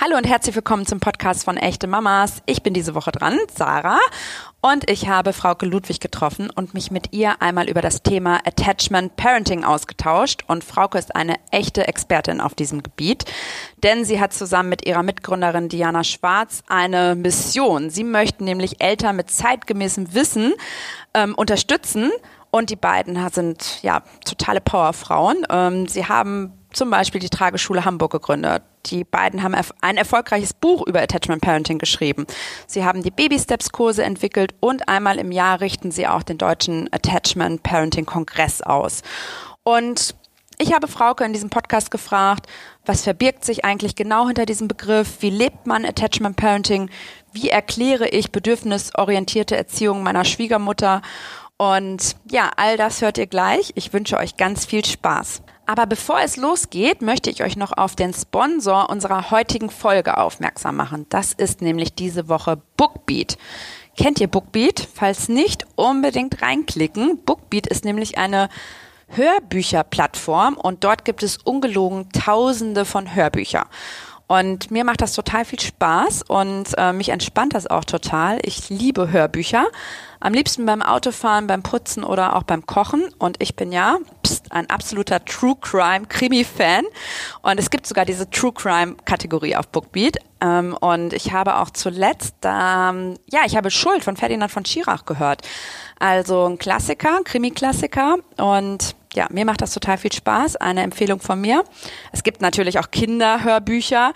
[0.00, 2.40] Hallo und herzlich willkommen zum Podcast von Echte Mamas.
[2.46, 3.98] Ich bin diese Woche dran, Sarah,
[4.60, 9.16] und ich habe Frauke Ludwig getroffen und mich mit ihr einmal über das Thema Attachment
[9.16, 10.44] Parenting ausgetauscht.
[10.46, 13.24] Und Frauke ist eine echte Expertin auf diesem Gebiet,
[13.82, 17.90] denn sie hat zusammen mit ihrer Mitgründerin Diana Schwarz eine Mission.
[17.90, 20.54] Sie möchten nämlich Eltern mit zeitgemäßem Wissen
[21.12, 22.12] ähm, unterstützen.
[22.52, 25.44] Und die beiden sind ja totale Powerfrauen.
[25.50, 28.62] Ähm, sie haben zum Beispiel die Trageschule Hamburg gegründet.
[28.90, 32.26] Die beiden haben ein erfolgreiches Buch über Attachment Parenting geschrieben.
[32.66, 36.38] Sie haben die Baby Steps Kurse entwickelt und einmal im Jahr richten sie auch den
[36.38, 39.02] deutschen Attachment Parenting Kongress aus.
[39.62, 40.14] Und
[40.60, 42.46] ich habe Frauke in diesem Podcast gefragt,
[42.84, 45.18] was verbirgt sich eigentlich genau hinter diesem Begriff?
[45.20, 46.90] Wie lebt man Attachment Parenting?
[47.32, 51.02] Wie erkläre ich bedürfnisorientierte Erziehung meiner Schwiegermutter?
[51.58, 53.72] Und ja, all das hört ihr gleich.
[53.74, 55.42] Ich wünsche euch ganz viel Spaß.
[55.68, 60.76] Aber bevor es losgeht, möchte ich euch noch auf den Sponsor unserer heutigen Folge aufmerksam
[60.76, 61.04] machen.
[61.10, 63.36] Das ist nämlich diese Woche Bookbeat.
[63.94, 64.88] Kennt ihr Bookbeat?
[64.94, 67.22] Falls nicht, unbedingt reinklicken.
[67.22, 68.48] Bookbeat ist nämlich eine
[69.08, 73.66] Hörbücherplattform und dort gibt es ungelogen Tausende von Hörbüchern.
[74.28, 78.38] Und mir macht das total viel Spaß und äh, mich entspannt das auch total.
[78.42, 79.66] Ich liebe Hörbücher.
[80.20, 83.08] Am liebsten beim Autofahren, beim Putzen oder auch beim Kochen.
[83.18, 86.84] Und ich bin ja pst, ein absoluter True Crime Krimi-Fan.
[87.40, 90.18] Und es gibt sogar diese True Crime Kategorie auf Bookbeat.
[90.42, 95.06] Ähm, und ich habe auch zuletzt, ähm, ja, ich habe Schuld von Ferdinand von Schirach
[95.06, 95.40] gehört.
[95.98, 98.16] Also ein Klassiker, Krimi-Klassiker.
[98.36, 100.56] Und ja, mir macht das total viel Spaß.
[100.56, 101.64] Eine Empfehlung von mir.
[102.12, 104.12] Es gibt natürlich auch Kinderhörbücher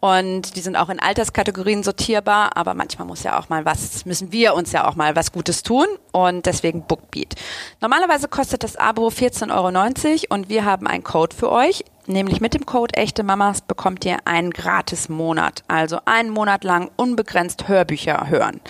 [0.00, 4.32] und die sind auch in Alterskategorien sortierbar, aber manchmal muss ja auch mal was, müssen
[4.32, 7.34] wir uns ja auch mal was Gutes tun und deswegen Bookbeat.
[7.82, 11.84] Normalerweise kostet das Abo 14,90 Euro und wir haben einen Code für euch.
[12.06, 15.64] Nämlich mit dem Code Echte Mamas bekommt ihr einen gratis Monat.
[15.68, 18.60] Also einen Monat lang unbegrenzt Hörbücher hören.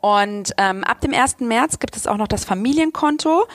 [0.00, 1.40] Und ähm, ab dem 1.
[1.40, 3.46] März gibt es auch noch das Familienkonto.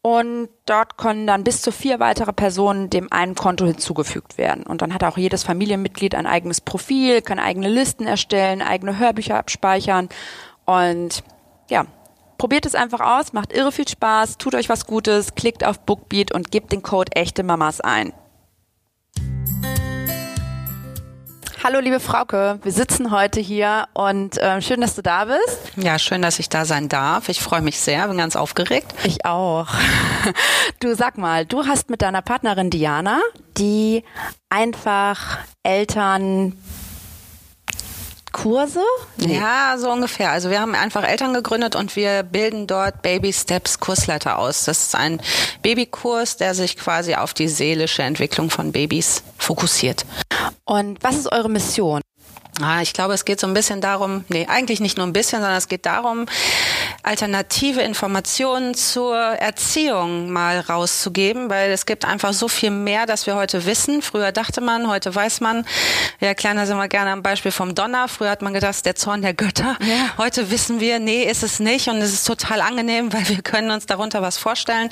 [0.00, 4.64] Und dort können dann bis zu vier weitere Personen dem einen Konto hinzugefügt werden.
[4.64, 9.36] Und dann hat auch jedes Familienmitglied ein eigenes Profil, kann eigene Listen erstellen, eigene Hörbücher
[9.36, 10.08] abspeichern.
[10.64, 11.24] Und
[11.68, 11.86] ja,
[12.38, 16.32] probiert es einfach aus, macht irre viel Spaß, tut euch was Gutes, klickt auf Bookbeat
[16.32, 18.12] und gebt den Code echte Mamas ein.
[21.70, 25.72] Hallo liebe Frauke, wir sitzen heute hier und äh, schön, dass du da bist.
[25.76, 27.28] Ja, schön, dass ich da sein darf.
[27.28, 28.94] Ich freue mich sehr, bin ganz aufgeregt.
[29.04, 29.66] Ich auch.
[30.80, 33.20] Du sag mal, du hast mit deiner Partnerin Diana,
[33.58, 34.02] die
[34.48, 36.54] einfach Eltern
[38.32, 38.80] Kurse?
[39.16, 39.36] Nee.
[39.36, 40.30] Ja, so ungefähr.
[40.30, 44.64] Also wir haben einfach Eltern gegründet und wir bilden dort Baby Steps Kursleiter aus.
[44.64, 45.20] Das ist ein
[45.62, 50.04] Babykurs, der sich quasi auf die seelische Entwicklung von Babys fokussiert.
[50.64, 52.00] Und was ist eure Mission?
[52.60, 55.40] Ah, ich glaube, es geht so ein bisschen darum, nee, eigentlich nicht nur ein bisschen,
[55.40, 56.26] sondern es geht darum,
[57.02, 63.36] alternative Informationen zur Erziehung mal rauszugeben, weil es gibt einfach so viel mehr, das wir
[63.36, 64.02] heute wissen.
[64.02, 65.64] Früher dachte man, heute weiß man.
[66.20, 68.08] Ja, kleiner sind wir gerne am Beispiel vom Donner.
[68.08, 69.76] Früher hat man gedacht, der Zorn der Götter.
[69.80, 70.18] Ja.
[70.18, 73.70] Heute wissen wir, nee, ist es nicht und es ist total angenehm, weil wir können
[73.70, 74.90] uns darunter was vorstellen.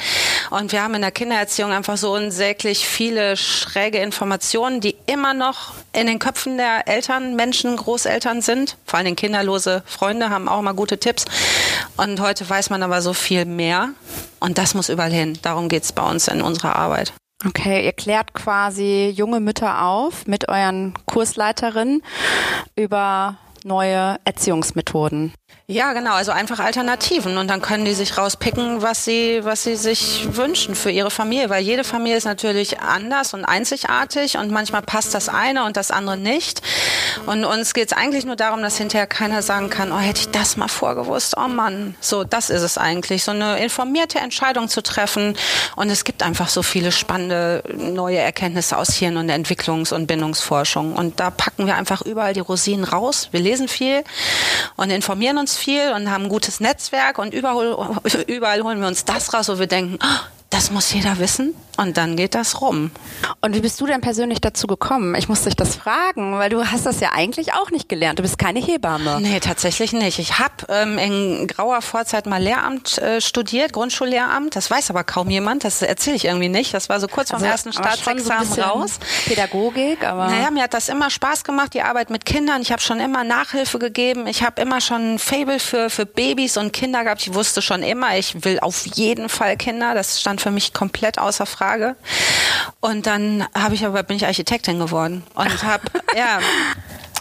[0.51, 5.75] Und wir haben in der Kindererziehung einfach so unsäglich viele schräge Informationen, die immer noch
[5.93, 8.77] in den Köpfen der Eltern, Menschen, Großeltern sind.
[8.85, 11.25] Vor allem kinderlose Freunde haben auch mal gute Tipps.
[11.97, 13.91] Und heute weiß man aber so viel mehr.
[14.41, 15.39] Und das muss überall hin.
[15.43, 17.13] Darum geht es bei uns in unserer Arbeit.
[17.47, 22.03] Okay, ihr klärt quasi junge Mütter auf mit euren Kursleiterinnen
[22.77, 25.33] über neue Erziehungsmethoden.
[25.69, 29.75] Ja, genau, also einfach Alternativen und dann können die sich rauspicken, was sie, was sie
[29.75, 34.83] sich wünschen für ihre Familie, weil jede Familie ist natürlich anders und einzigartig und manchmal
[34.83, 36.63] passt das eine und das andere nicht.
[37.27, 40.31] Und uns geht es eigentlich nur darum, dass hinterher keiner sagen kann, oh, hätte ich
[40.31, 41.97] das mal vorgewusst, oh Mann.
[42.01, 45.37] So, das ist es eigentlich, so eine informierte Entscheidung zu treffen.
[45.75, 50.95] Und es gibt einfach so viele spannende neue Erkenntnisse aus Hirn- und Entwicklungs- und Bindungsforschung.
[50.95, 53.31] Und da packen wir einfach überall die Rosinen raus.
[53.33, 54.05] Wir lesen viel
[54.77, 57.77] und informieren uns viel und haben ein gutes Netzwerk und überall,
[58.27, 61.99] überall holen wir uns das raus, wo wir denken, oh, das muss jeder wissen und
[61.99, 62.91] dann geht das rum.
[63.43, 65.15] Und wie bist du denn persönlich dazu gekommen?
[65.15, 68.19] Ich muss dich das fragen, weil du hast das ja eigentlich auch nicht gelernt.
[68.19, 69.21] Du bist keine Hebamme.
[69.21, 70.19] Nee, tatsächlich nicht.
[70.19, 74.57] Ich habe ähm, in grauer Vorzeit mal Lehramt äh, studiert, Grundschullehramt.
[74.57, 75.65] Das weiß aber kaum jemand.
[75.65, 76.73] Das erzähle ich irgendwie nicht.
[76.73, 78.99] Das war so kurz also, vom ersten Staatsexamen so raus.
[79.27, 80.29] Pädagogik, aber...
[80.29, 82.63] Naja, mir hat das immer Spaß gemacht, die Arbeit mit Kindern.
[82.63, 84.27] Ich habe schon immer Nachhilfe gegeben.
[84.27, 87.21] Ich habe immer schon ein Fable für, für Babys und Kinder gehabt.
[87.21, 89.95] Ich wusste schon immer, ich will auf jeden Fall Kinder.
[89.95, 91.97] Das stand für mich komplett außer Frage.
[92.79, 95.83] Und dann habe ich aber bin ich Architektin geworden und habe
[96.17, 96.39] ja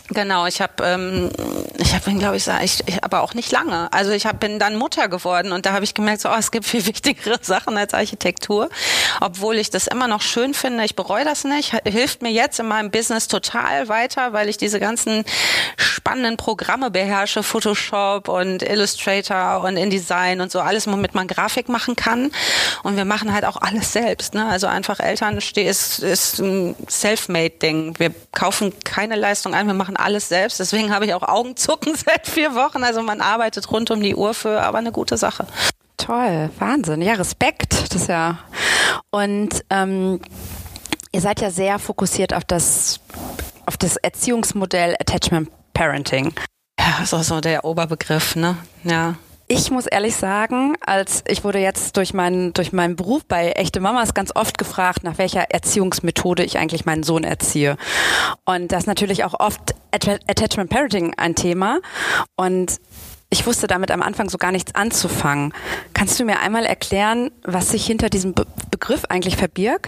[0.09, 1.31] Genau, ich habe, ähm,
[1.77, 3.91] ich habe, glaube ich, ich, ich, aber auch nicht lange.
[3.91, 6.51] Also ich hab, bin dann Mutter geworden und da habe ich gemerkt, so, oh, es
[6.51, 8.69] gibt viel wichtigere Sachen als Architektur,
[9.19, 10.85] obwohl ich das immer noch schön finde.
[10.85, 11.75] Ich bereue das nicht.
[11.85, 15.25] Hilft mir jetzt in meinem Business total weiter, weil ich diese ganzen
[15.77, 21.95] spannenden Programme beherrsche, Photoshop und Illustrator und InDesign und so alles, womit man Grafik machen
[21.95, 22.31] kann.
[22.83, 24.35] Und wir machen halt auch alles selbst.
[24.35, 24.45] Ne?
[24.45, 25.57] Also einfach Eltern ist,
[25.99, 27.95] ist ein Self-Made-Ding.
[27.97, 30.59] Wir kaufen keine Leistung ein, wir machen alles selbst.
[30.59, 32.83] Deswegen habe ich auch Augenzucken seit vier Wochen.
[32.83, 35.45] Also man arbeitet rund um die Uhr für, aber eine gute Sache.
[35.97, 37.01] Toll, Wahnsinn.
[37.01, 37.73] Ja, Respekt.
[37.73, 38.39] Das ist ja.
[39.11, 40.19] Und ähm,
[41.11, 42.99] ihr seid ja sehr fokussiert auf das,
[43.65, 46.33] auf das Erziehungsmodell Attachment Parenting.
[46.79, 48.57] Ja, ist auch so der Oberbegriff, ne?
[48.83, 49.15] Ja.
[49.47, 53.79] Ich muss ehrlich sagen, als ich wurde jetzt durch meinen durch meinen Beruf bei echte
[53.79, 57.77] Mamas ganz oft gefragt, nach welcher Erziehungsmethode ich eigentlich meinen Sohn erziehe.
[58.45, 61.79] Und das ist natürlich auch oft Attachment Parenting ein Thema
[62.35, 62.79] und
[63.29, 65.53] ich wusste damit am Anfang so gar nichts anzufangen.
[65.93, 69.87] Kannst du mir einmal erklären, was sich hinter diesem Be Begriff eigentlich verbirgt?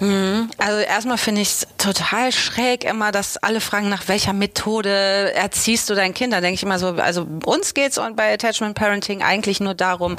[0.00, 0.50] Mhm.
[0.58, 5.88] Also erstmal finde ich es total schräg immer, dass alle fragen, nach welcher Methode erziehst
[5.88, 6.32] du dein Kind?
[6.32, 10.18] Da denke ich immer so, also uns geht's und bei Attachment Parenting eigentlich nur darum,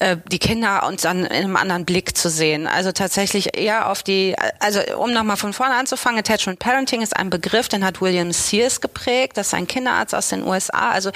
[0.00, 2.66] äh, die Kinder uns dann in einem anderen Blick zu sehen.
[2.66, 7.28] Also tatsächlich eher auf die, also um nochmal von vorne anzufangen, Attachment Parenting ist ein
[7.28, 10.90] Begriff, den hat William Sears geprägt, das ist ein Kinderarzt aus den USA.
[10.90, 11.10] Also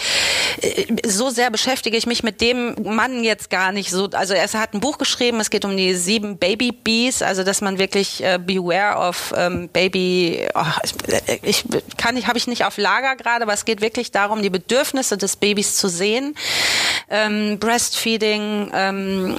[0.60, 4.10] äh, so sehr beschäftige ich mich mit dem Mann jetzt gar nicht so.
[4.12, 7.62] Also er hat ein Buch geschrieben, es geht um die sieben Baby Bees, also dass
[7.62, 10.46] man wirklich äh, beware of ähm, Baby.
[10.54, 10.62] Oh,
[11.42, 11.64] ich
[11.96, 15.16] kann ich habe ich nicht auf Lager gerade, aber es geht wirklich darum, die Bedürfnisse
[15.16, 16.34] des Babys zu sehen.
[17.08, 19.36] Ähm, Breastfeeding, ähm,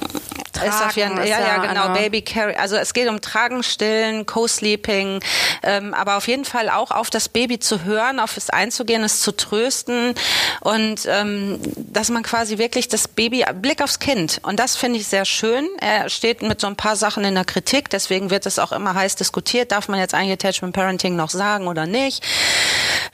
[0.56, 2.54] Tragen ist auf jeden, ja, ja, genau, Baby Carry.
[2.54, 5.20] Also es geht um Tragen, Stillen, Co-Sleeping,
[5.62, 9.20] ähm, aber auf jeden Fall auch auf das Baby zu hören, auf es einzugehen, es
[9.20, 10.14] zu trösten
[10.60, 14.40] und ähm, dass man quasi wirklich das Baby, Blick aufs Kind.
[14.42, 15.68] Und das finde ich sehr schön.
[15.80, 18.94] Er steht mit so ein paar Sachen in der Kritik, deswegen wird es auch immer
[18.94, 19.72] heiß diskutiert.
[19.72, 22.24] Darf man jetzt eigentlich Attachment Parenting noch sagen oder nicht?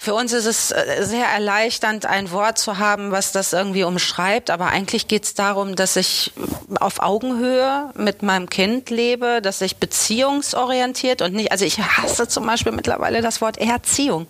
[0.02, 4.50] Für uns ist es äh, sehr erleichternd, ein Wort zu haben, was das irgendwie umschreibt,
[4.50, 6.32] aber eigentlich geht es darum, dass ich
[6.80, 12.44] auf Augenhöhe mit meinem Kind lebe, dass ich beziehungsorientiert und nicht, also ich hasse zum
[12.44, 14.26] Beispiel mittlerweile das Wort Erziehung.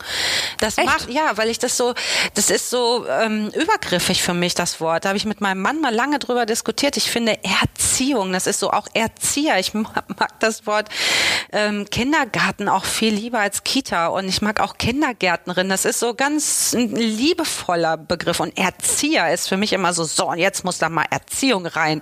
[0.61, 0.87] Das Echt?
[0.87, 1.95] macht, ja, weil ich das so,
[2.35, 5.07] das ist so ähm, übergriffig für mich, das Wort.
[5.07, 6.99] Da habe ich mit meinem Mann mal lange drüber diskutiert.
[6.99, 9.59] Ich finde Erziehung, das ist so auch Erzieher.
[9.59, 10.91] Ich mag das Wort
[11.51, 15.62] ähm, Kindergarten auch viel lieber als Kita und ich mag auch Kindergärtnerin.
[15.69, 20.33] Das ist so ganz ein liebevoller Begriff und Erzieher ist für mich immer so, so,
[20.35, 22.01] jetzt muss da mal Erziehung rein.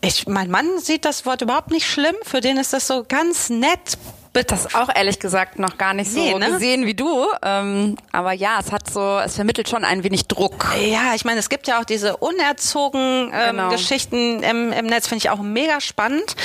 [0.00, 2.16] Ich, mein Mann sieht das Wort überhaupt nicht schlimm.
[2.22, 3.98] Für den ist das so ganz nett,
[4.32, 6.52] das auch ehrlich gesagt noch gar nicht so nee, ne?
[6.52, 7.26] gesehen wie du.
[7.42, 10.66] Ähm, aber ja, es hat so, es vermittelt schon ein wenig Druck.
[10.80, 13.70] Ja, ich meine, es gibt ja auch diese unerzogen ähm, genau.
[13.70, 16.36] Geschichten im, im Netz, finde ich auch mega spannend.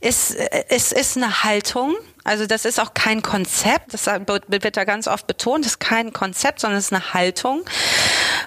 [0.00, 1.96] Es, es ist eine Haltung.
[2.22, 6.12] Also das ist auch kein Konzept, das wird da ganz oft betont, das ist kein
[6.12, 7.62] Konzept, sondern es ist eine Haltung.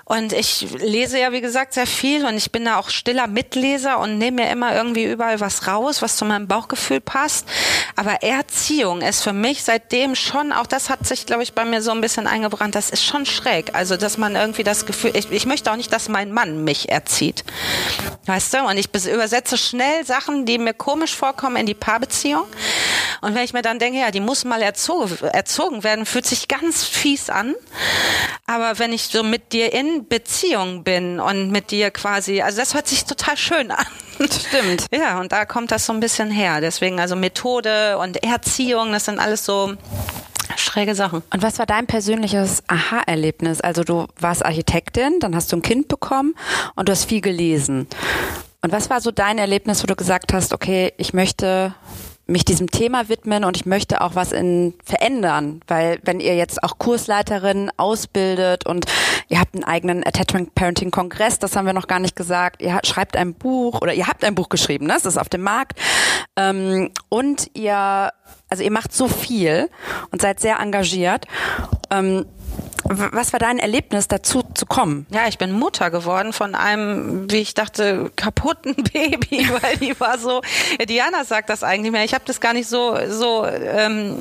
[0.06, 4.00] Und ich lese ja, wie gesagt, sehr viel und ich bin da auch stiller Mitleser
[4.00, 7.48] und nehme mir immer irgendwie überall was raus, was zu meinem Bauchgefühl passt.
[7.96, 11.82] Aber Erziehung ist für mich seitdem schon, auch das hat sich, glaube ich, bei mir
[11.82, 13.74] so ein bisschen eingebrannt, das ist schon schräg.
[13.74, 16.90] Also, dass man irgendwie das Gefühl, ich, ich möchte auch nicht, dass mein Mann mich
[16.90, 17.44] erzieht.
[18.26, 18.64] Weißt du?
[18.64, 22.46] Und ich übersetze schnell Sachen, die mir komisch vorkommen, in die Paarbeziehung.
[23.22, 26.48] Und wenn ich mir dann denke, ja, die muss mal erzogen, erzogen werden, fühlt sich
[26.48, 27.56] ganz fies an.
[28.46, 32.74] Aber wenn ich so mit dir in Beziehung bin und mit dir quasi, also das
[32.74, 33.86] hört sich total schön an.
[34.20, 34.88] Stimmt.
[34.94, 36.62] Ja, und da kommt das so ein bisschen her.
[36.62, 39.74] Deswegen also Methode und Erziehung, das sind alles so
[40.56, 41.24] schräge Sachen.
[41.32, 43.62] Und was war dein persönliches Aha-Erlebnis?
[43.62, 46.36] Also du warst Architektin, dann hast du ein Kind bekommen
[46.76, 47.88] und du hast viel gelesen.
[48.62, 51.76] Und was war so dein Erlebnis, wo du gesagt hast, okay, ich möchte
[52.26, 56.64] mich diesem Thema widmen und ich möchte auch was in verändern, weil wenn ihr jetzt
[56.64, 58.86] auch Kursleiterin ausbildet und
[59.28, 62.80] ihr habt einen eigenen Attachment Parenting Kongress, das haben wir noch gar nicht gesagt, ihr
[62.84, 64.94] schreibt ein Buch oder ihr habt ein Buch geschrieben, ne?
[64.94, 65.78] das ist auf dem Markt
[66.38, 68.12] ähm, und ihr,
[68.50, 69.70] also ihr macht so viel
[70.12, 71.26] und seid sehr engagiert.
[71.92, 72.26] Ähm,
[72.86, 75.06] was war dein Erlebnis, dazu zu kommen?
[75.10, 80.18] Ja, ich bin Mutter geworden von einem, wie ich dachte, kaputten Baby, weil die war
[80.18, 80.42] so.
[80.88, 82.04] Diana sagt das eigentlich mehr.
[82.04, 83.46] Ich habe das gar nicht so so.
[83.46, 84.18] Ähm,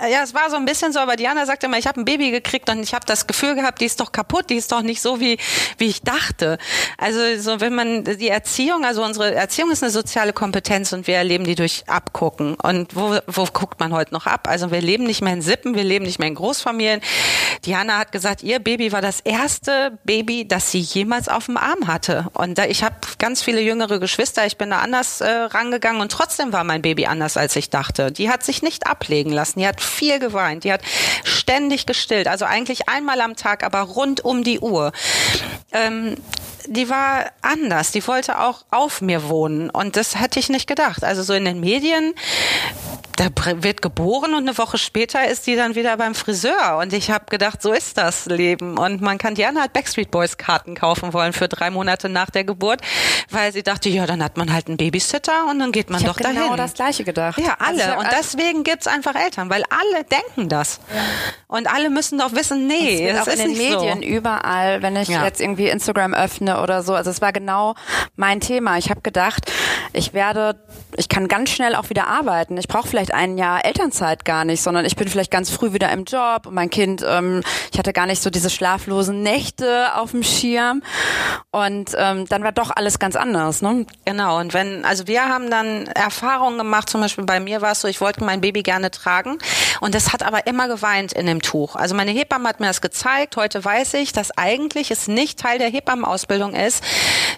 [0.00, 2.30] ja, es war so ein bisschen so, aber Diana sagte immer, ich habe ein Baby
[2.30, 5.02] gekriegt und ich habe das Gefühl gehabt, die ist doch kaputt, die ist doch nicht
[5.02, 5.38] so wie
[5.78, 6.58] wie ich dachte.
[6.98, 11.16] Also so, wenn man die Erziehung, also unsere Erziehung ist eine soziale Kompetenz und wir
[11.16, 12.54] erleben die durch Abgucken.
[12.54, 14.48] Und wo wo guckt man heute noch ab?
[14.48, 17.00] Also wir leben nicht mehr in Sippen, wir leben nicht mehr in Großfamilien.
[17.72, 21.86] Diana hat gesagt, ihr Baby war das erste Baby, das sie jemals auf dem Arm
[21.86, 22.26] hatte.
[22.34, 26.52] Und ich habe ganz viele jüngere Geschwister, ich bin da anders äh, rangegangen und trotzdem
[26.52, 28.12] war mein Baby anders, als ich dachte.
[28.12, 30.82] Die hat sich nicht ablegen lassen, die hat viel geweint, die hat
[31.24, 34.92] ständig gestillt, also eigentlich einmal am Tag, aber rund um die Uhr.
[35.72, 36.16] Ähm,
[36.66, 37.90] die war anders.
[37.90, 39.70] Die wollte auch auf mir wohnen.
[39.70, 41.04] Und das hätte ich nicht gedacht.
[41.04, 42.14] Also so in den Medien,
[43.16, 43.28] da
[43.62, 46.78] wird geboren und eine Woche später ist die dann wieder beim Friseur.
[46.80, 48.78] Und ich habe gedacht, so ist das Leben.
[48.78, 52.44] Und man kann Diana halt Backstreet Boys Karten kaufen wollen für drei Monate nach der
[52.44, 52.80] Geburt,
[53.30, 56.06] weil sie dachte, ja, dann hat man halt einen Babysitter und dann geht man ich
[56.06, 56.42] doch dahin.
[56.42, 57.38] Genau das Gleiche gedacht.
[57.38, 57.84] Ja, alle.
[57.84, 60.80] Also und deswegen gibt's einfach Eltern, weil alle denken das.
[60.94, 61.00] Ja.
[61.48, 64.08] Und alle müssen doch wissen, nee, das, das ist in den Medien so.
[64.08, 65.24] überall, wenn ich ja.
[65.24, 66.94] jetzt irgendwie Instagram öffne oder so.
[66.94, 67.74] Also es war genau
[68.16, 68.78] mein Thema.
[68.78, 69.50] Ich habe gedacht,
[69.92, 70.58] ich werde,
[70.96, 72.56] ich kann ganz schnell auch wieder arbeiten.
[72.58, 75.90] Ich brauche vielleicht ein Jahr Elternzeit gar nicht, sondern ich bin vielleicht ganz früh wieder
[75.92, 80.10] im Job und mein Kind, ähm, ich hatte gar nicht so diese schlaflosen Nächte auf
[80.10, 80.82] dem Schirm.
[81.50, 83.62] Und ähm, dann war doch alles ganz anders.
[83.62, 83.86] Ne?
[84.04, 84.38] Genau.
[84.40, 87.88] Und wenn, also wir haben dann Erfahrungen gemacht, zum Beispiel bei mir war es so,
[87.88, 89.38] ich wollte mein Baby gerne tragen
[89.80, 91.76] und es hat aber immer geweint in dem Tuch.
[91.76, 93.36] Also meine Hebamme hat mir das gezeigt.
[93.36, 96.84] Heute weiß ich, dass eigentlich es nicht Teil der Hebammenausbildung ist,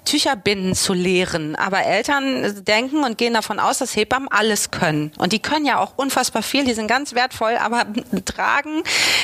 [0.05, 1.57] Tücher binden zu lehren.
[1.57, 5.13] Aber Eltern denken und gehen davon aus, dass Hebammen alles können.
[5.19, 7.87] Und die können ja auch unfassbar viel, die sind ganz wertvoll, aber
[8.25, 8.83] tragen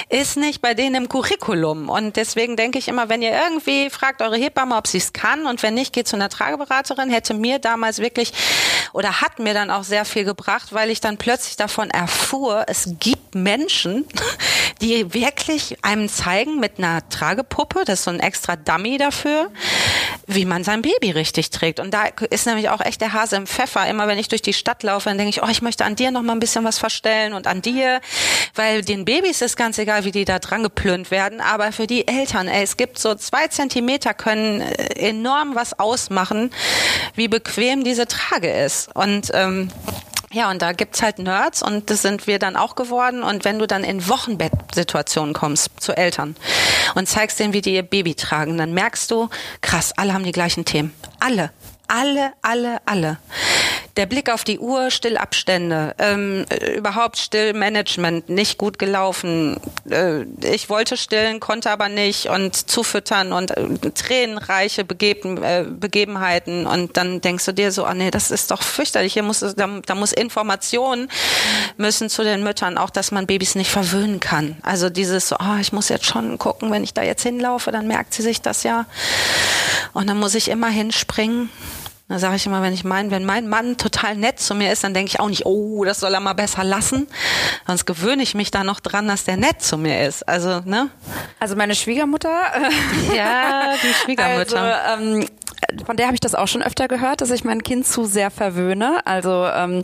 [0.08, 1.88] ist nicht bei denen im Curriculum.
[1.88, 5.46] Und deswegen denke ich immer, wenn ihr irgendwie fragt eure Hebamme, ob sie es kann
[5.46, 8.32] und wenn nicht, geht zu einer Trageberaterin, hätte mir damals wirklich
[8.92, 12.94] oder hat mir dann auch sehr viel gebracht, weil ich dann plötzlich davon erfuhr, es
[12.98, 14.06] gibt Menschen,
[14.80, 19.50] die wirklich einem zeigen mit einer Tragepuppe, das ist so ein extra Dummy dafür,
[20.26, 21.80] wie man sein Baby richtig trägt.
[21.80, 23.86] Und da ist nämlich auch echt der Hase im Pfeffer.
[23.88, 26.10] Immer wenn ich durch die Stadt laufe, dann denke ich, oh, ich möchte an dir
[26.10, 28.00] noch mal ein bisschen was verstellen und an dir,
[28.54, 32.06] weil den Babys ist ganz egal, wie die da dran geplönt werden, aber für die
[32.06, 36.50] Eltern, ey, es gibt so zwei Zentimeter können äh, enorm was ausmachen,
[37.14, 38.94] wie bequem diese Trage ist.
[38.94, 39.70] Und ähm,
[40.32, 43.22] ja, und da gibt's halt Nerds und das sind wir dann auch geworden.
[43.22, 46.36] Und wenn du dann in Wochenbettsituationen kommst zu Eltern
[46.94, 49.28] und zeigst denen, wie die ihr Baby tragen, dann merkst du,
[49.60, 50.94] krass, alle haben die gleichen Themen.
[51.18, 51.50] Alle.
[51.88, 53.18] Alle, alle, alle
[53.96, 56.44] der Blick auf die Uhr, Stillabstände, ähm,
[56.76, 59.58] überhaupt Stillmanagement, nicht gut gelaufen.
[59.90, 66.66] Äh, ich wollte stillen, konnte aber nicht und zufüttern und äh, tränenreiche Begeben, äh, Begebenheiten
[66.66, 69.14] und dann denkst du dir so, ah nee, das ist doch fürchterlich.
[69.14, 71.10] Hier muss da, da muss Informationen
[71.76, 74.56] müssen zu den Müttern, auch dass man Babys nicht verwöhnen kann.
[74.62, 77.86] Also dieses so, ah, ich muss jetzt schon gucken, wenn ich da jetzt hinlaufe, dann
[77.86, 78.86] merkt sie sich das ja.
[79.92, 81.50] Und dann muss ich immer hinspringen
[82.10, 84.82] da sage ich immer, wenn ich mein, wenn mein Mann total nett zu mir ist,
[84.82, 87.06] dann denke ich auch nicht, oh, das soll er mal besser lassen.
[87.68, 90.28] Sonst gewöhne ich mich da noch dran, dass der nett zu mir ist.
[90.28, 90.90] Also, ne?
[91.38, 92.36] Also meine Schwiegermutter.
[93.14, 94.84] ja, die Schwiegermutter.
[94.84, 95.26] Also, ähm,
[95.86, 98.30] von der habe ich das auch schon öfter gehört, dass ich mein Kind zu sehr
[98.30, 99.00] verwöhne.
[99.04, 99.82] Also ähm,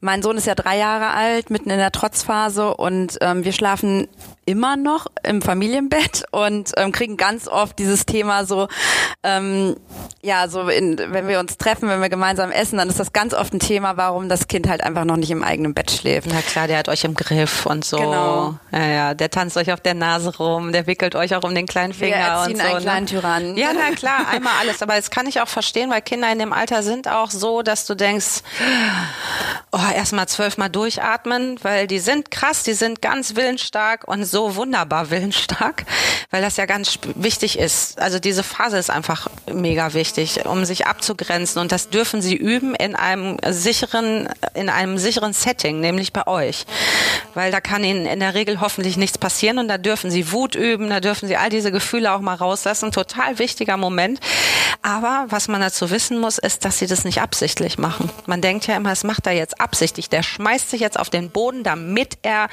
[0.00, 4.08] mein Sohn ist ja drei Jahre alt, mitten in der Trotzphase und ähm, wir schlafen
[4.48, 8.68] immer noch im Familienbett und ähm, kriegen ganz oft dieses Thema so,
[9.22, 9.76] ähm,
[10.22, 13.34] ja, so in, wenn wir uns treffen, wenn wir gemeinsam essen, dann ist das ganz
[13.34, 16.28] oft ein Thema, warum das Kind halt einfach noch nicht im eigenen Bett schläft.
[16.32, 17.96] Na klar, der hat euch im Griff und so.
[17.96, 18.54] Genau.
[18.72, 21.66] Ja, ja, der tanzt euch auf der Nase rum, der wickelt euch auch um den
[21.66, 22.64] kleinen Finger wir erziehen und so.
[22.64, 22.80] einen ne?
[22.80, 23.56] kleinen Tyrannen.
[23.56, 24.82] Ja, na klar, einmal alles.
[24.82, 27.86] Aber das kann ich auch verstehen, weil Kinder in dem Alter sind auch so, dass
[27.86, 28.42] du denkst,
[29.72, 35.10] oh, erstmal zwölfmal durchatmen, weil die sind krass, die sind ganz willensstark und so wunderbar
[35.10, 35.84] willensstark,
[36.30, 38.00] weil das ja ganz wichtig ist.
[38.00, 42.74] Also diese Phase ist einfach mega wichtig, um sich abzugrenzen und das dürfen sie üben
[42.74, 46.66] in einem sicheren, in einem sicheren Setting, nämlich bei euch.
[47.34, 50.54] Weil da kann ihnen in der Regel hoffentlich nichts passieren und da dürfen sie Wut
[50.54, 52.92] üben, da dürfen sie all diese Gefühle auch mal rauslassen.
[52.92, 54.20] Total wichtiger Moment.
[54.82, 58.10] Aber was man dazu wissen muss, ist, dass sie das nicht absichtlich machen.
[58.26, 60.08] Man denkt ja immer, es macht er jetzt absichtlich.
[60.08, 62.48] Der schmeißt sich jetzt auf den Boden, damit er,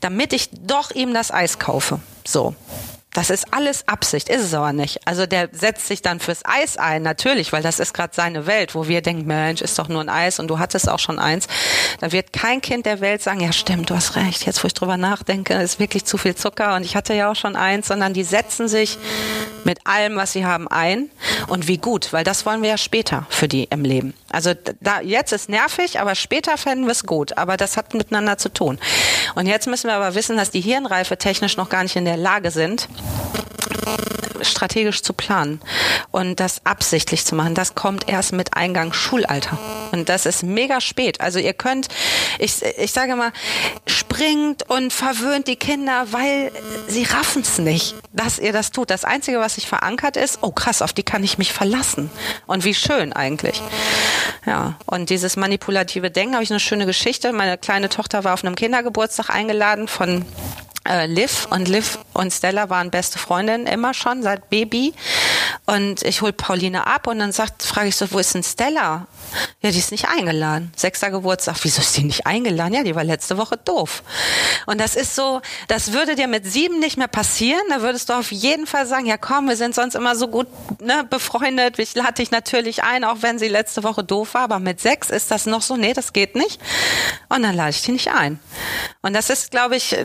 [0.00, 2.00] damit ich doch ihm das Eis kaufe.
[2.26, 2.54] So.
[3.16, 5.00] Das ist alles Absicht, ist es aber nicht.
[5.06, 8.74] Also der setzt sich dann fürs Eis ein, natürlich, weil das ist gerade seine Welt,
[8.74, 11.48] wo wir denken, Mensch, ist doch nur ein Eis und du hattest auch schon eins.
[12.00, 14.74] Da wird kein Kind der Welt sagen, ja stimmt, du hast recht, jetzt wo ich
[14.74, 18.12] drüber nachdenke, ist wirklich zu viel Zucker und ich hatte ja auch schon eins, sondern
[18.12, 18.98] die setzen sich
[19.66, 21.10] mit allem, was sie haben, ein
[21.48, 24.14] und wie gut, weil das wollen wir ja später für die im Leben.
[24.30, 28.38] Also da, jetzt ist nervig, aber später fänden wir es gut, aber das hat miteinander
[28.38, 28.78] zu tun.
[29.34, 32.16] Und jetzt müssen wir aber wissen, dass die Hirnreife technisch noch gar nicht in der
[32.16, 32.88] Lage sind,
[34.42, 35.60] strategisch zu planen
[36.10, 39.58] und das absichtlich zu machen, das kommt erst mit Eingang Schulalter.
[39.92, 41.20] Und das ist mega spät.
[41.20, 41.88] Also ihr könnt,
[42.38, 43.32] ich, ich sage mal,
[43.86, 46.52] springt und verwöhnt die Kinder, weil
[46.88, 48.90] sie raffen es nicht, dass ihr das tut.
[48.90, 52.10] Das Einzige, was sich verankert ist, oh krass, auf die kann ich mich verlassen.
[52.46, 53.60] Und wie schön eigentlich.
[54.46, 57.32] Ja, und dieses manipulative Denken habe ich eine schöne Geschichte.
[57.32, 60.24] Meine kleine Tochter war auf einem Kindergeburtstag eingeladen von
[61.06, 64.94] Liv und Liv und Stella waren beste Freundinnen immer schon seit Baby
[65.66, 69.06] und ich hol Pauline ab und dann sagt frage ich so wo ist denn Stella
[69.62, 70.72] ja, die ist nicht eingeladen.
[70.76, 71.56] Sechster Geburtstag.
[71.62, 72.74] Wieso ist die nicht eingeladen?
[72.74, 74.02] Ja, die war letzte Woche doof.
[74.66, 77.62] Und das ist so, das würde dir mit sieben nicht mehr passieren.
[77.70, 80.46] Da würdest du auf jeden Fall sagen, ja komm, wir sind sonst immer so gut
[80.80, 81.78] ne, befreundet.
[81.78, 84.42] Ich lade dich natürlich ein, auch wenn sie letzte Woche doof war.
[84.42, 86.60] Aber mit sechs ist das noch so, nee, das geht nicht.
[87.28, 88.38] Und dann lade ich die nicht ein.
[89.02, 89.96] Und das ist, glaube ich,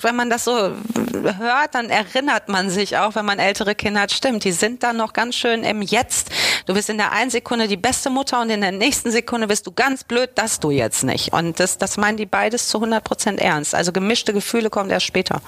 [0.00, 4.12] wenn man das so hört, dann erinnert man sich auch, wenn man ältere Kinder hat,
[4.12, 6.30] stimmt, die sind dann noch ganz schön im Jetzt.
[6.66, 9.66] Du bist in der einen Sekunde die beste Mutter und in der nächsten Sekunde bist
[9.66, 11.32] du ganz blöd, dass du jetzt nicht.
[11.32, 13.74] Und das, das meinen die beides zu 100 Prozent ernst.
[13.74, 15.40] Also gemischte Gefühle kommen erst später.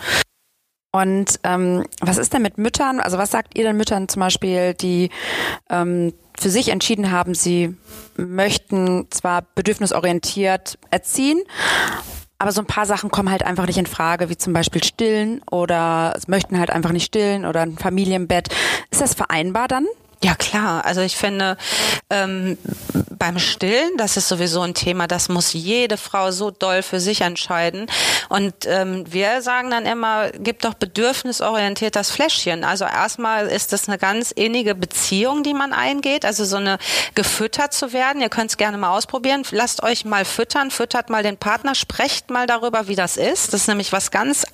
[0.93, 3.01] Und ähm, was ist denn mit Müttern?
[3.01, 5.11] Also was sagt ihr denn Müttern zum Beispiel, die
[5.69, 7.77] ähm, für sich entschieden haben, sie
[8.17, 11.43] möchten zwar bedürfnisorientiert erziehen,
[12.39, 15.41] aber so ein paar Sachen kommen halt einfach nicht in Frage, wie zum Beispiel stillen
[15.51, 18.49] oder möchten halt einfach nicht stillen oder ein Familienbett.
[18.91, 19.87] Ist das vereinbar dann?
[20.23, 21.59] Ja klar, also ich finde
[22.09, 22.57] ähm,
[23.19, 27.21] beim Stillen, das ist sowieso ein Thema, das muss jede Frau so doll für sich
[27.21, 27.87] entscheiden.
[28.29, 32.65] Und ähm, wir sagen dann immer, gib doch bedürfnisorientiert das Fläschchen.
[32.65, 36.79] Also erstmal ist das eine ganz innige Beziehung, die man eingeht, also so eine
[37.15, 38.23] gefüttert zu werden.
[38.23, 39.43] Ihr könnt es gerne mal ausprobieren.
[39.51, 43.53] Lasst euch mal füttern, füttert mal den Partner, sprecht mal darüber, wie das ist.
[43.53, 44.47] Das ist nämlich was ganz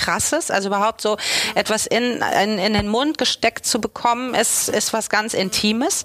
[0.00, 1.16] krasses, also überhaupt so
[1.54, 6.04] etwas in, in, in den Mund gesteckt zu bekommen, ist, ist was ganz Intimes.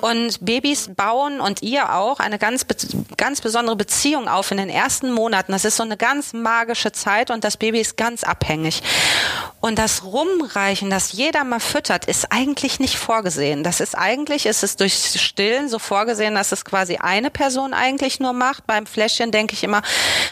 [0.00, 2.66] Und Babys bauen und ihr auch eine ganz,
[3.16, 5.52] ganz besondere Beziehung auf in den ersten Monaten.
[5.52, 8.82] Das ist so eine ganz magische Zeit und das Baby ist ganz abhängig.
[9.60, 13.64] Und das Rumreichen, das jeder mal füttert, ist eigentlich nicht vorgesehen.
[13.64, 18.20] Das ist eigentlich, ist es durch Stillen so vorgesehen, dass es quasi eine Person eigentlich
[18.20, 18.66] nur macht.
[18.66, 19.82] Beim Fläschchen denke ich immer,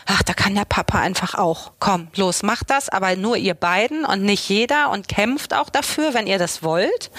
[0.07, 1.73] ach, da kann der Papa einfach auch.
[1.81, 6.15] Komm, los, mach das, aber nur ihr beiden und nicht jeder und kämpft auch dafür,
[6.15, 7.11] wenn ihr das wollt.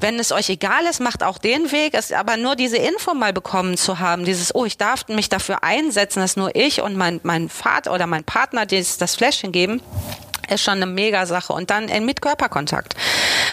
[0.00, 1.92] Wenn es euch egal ist, macht auch den Weg.
[1.92, 5.62] Es, aber nur diese Info mal bekommen zu haben, dieses, oh, ich darf mich dafür
[5.62, 9.82] einsetzen, dass nur ich und mein, mein Vater oder mein Partner das, das Fläschchen geben,
[10.50, 11.52] ist schon eine Mega-Sache.
[11.52, 12.94] Und dann mit Körperkontakt.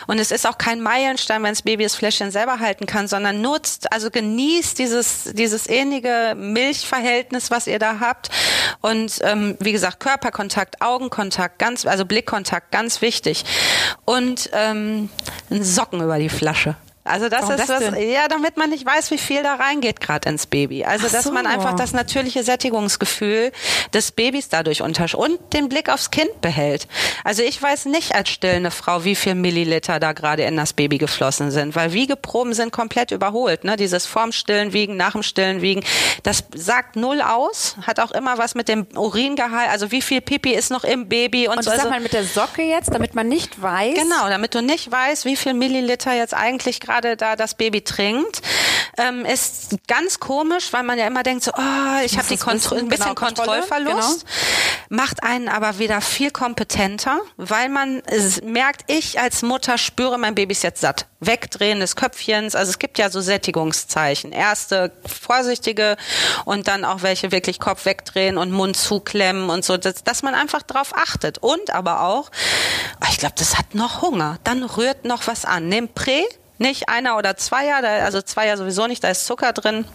[0.08, 3.42] Und es ist auch kein Meilenstein, wenn das Baby das Fläschchen selber halten kann, sondern
[3.42, 8.30] nutzt, also genießt dieses, dieses ähnliche Milchverhältnis, was ihr da habt.
[8.82, 13.44] Und ähm, wie gesagt, Körperkontakt, Augenkontakt, ganz, also Blickkontakt, ganz wichtig.
[14.06, 15.10] Und ähm,
[15.50, 16.76] Socken über die Flasche.
[17.08, 20.00] Also das Warum ist das, was, ja, damit man nicht weiß, wie viel da reingeht
[20.00, 20.86] gerade ins Baby.
[20.86, 21.32] Also dass so.
[21.32, 23.52] man einfach das natürliche Sättigungsgefühl
[23.94, 26.88] des Babys dadurch untersch und den Blick aufs Kind behält.
[27.24, 30.98] Also ich weiß nicht als stillende Frau, wie viel Milliliter da gerade in das Baby
[30.98, 33.64] geflossen sind, weil Wiegeproben sind komplett überholt.
[33.64, 33.76] Ne?
[33.78, 35.84] Dieses vorm Stillen wiegen, nach dem Stillen wiegen,
[36.24, 40.54] das sagt null aus, hat auch immer was mit dem Uringehalt, also wie viel Pipi
[40.54, 41.72] ist noch im Baby und, und so.
[41.72, 43.96] Und sag mal mit der Socke jetzt, damit man nicht weiß.
[43.96, 47.82] Genau, damit du nicht weißt, wie viel Milliliter jetzt eigentlich gerade gerade da das Baby
[47.82, 48.42] trinkt,
[48.98, 52.38] ähm, ist ganz komisch, weil man ja immer denkt so, oh, ich, ich habe die
[52.38, 55.02] Kontro ein bisschen genau, Kontrollverlust, genau.
[55.02, 58.02] macht einen aber wieder viel kompetenter, weil man
[58.44, 61.06] merkt, ich als Mutter spüre, mein Baby ist jetzt satt.
[61.20, 64.32] Wegdrehen des Köpfchens, also es gibt ja so Sättigungszeichen.
[64.32, 65.98] Erste vorsichtige
[66.46, 70.36] und dann auch welche wirklich Kopf wegdrehen und Mund zuklemmen und so, dass, dass man
[70.36, 71.40] einfach drauf achtet.
[71.40, 72.30] Und aber auch,
[73.10, 75.70] ich glaube, das hat noch Hunger, dann rührt noch was an.
[75.70, 76.24] Nehmt Prä,
[76.58, 79.86] nicht einer oder zweier, da, also zweier sowieso nicht, da ist Zucker drin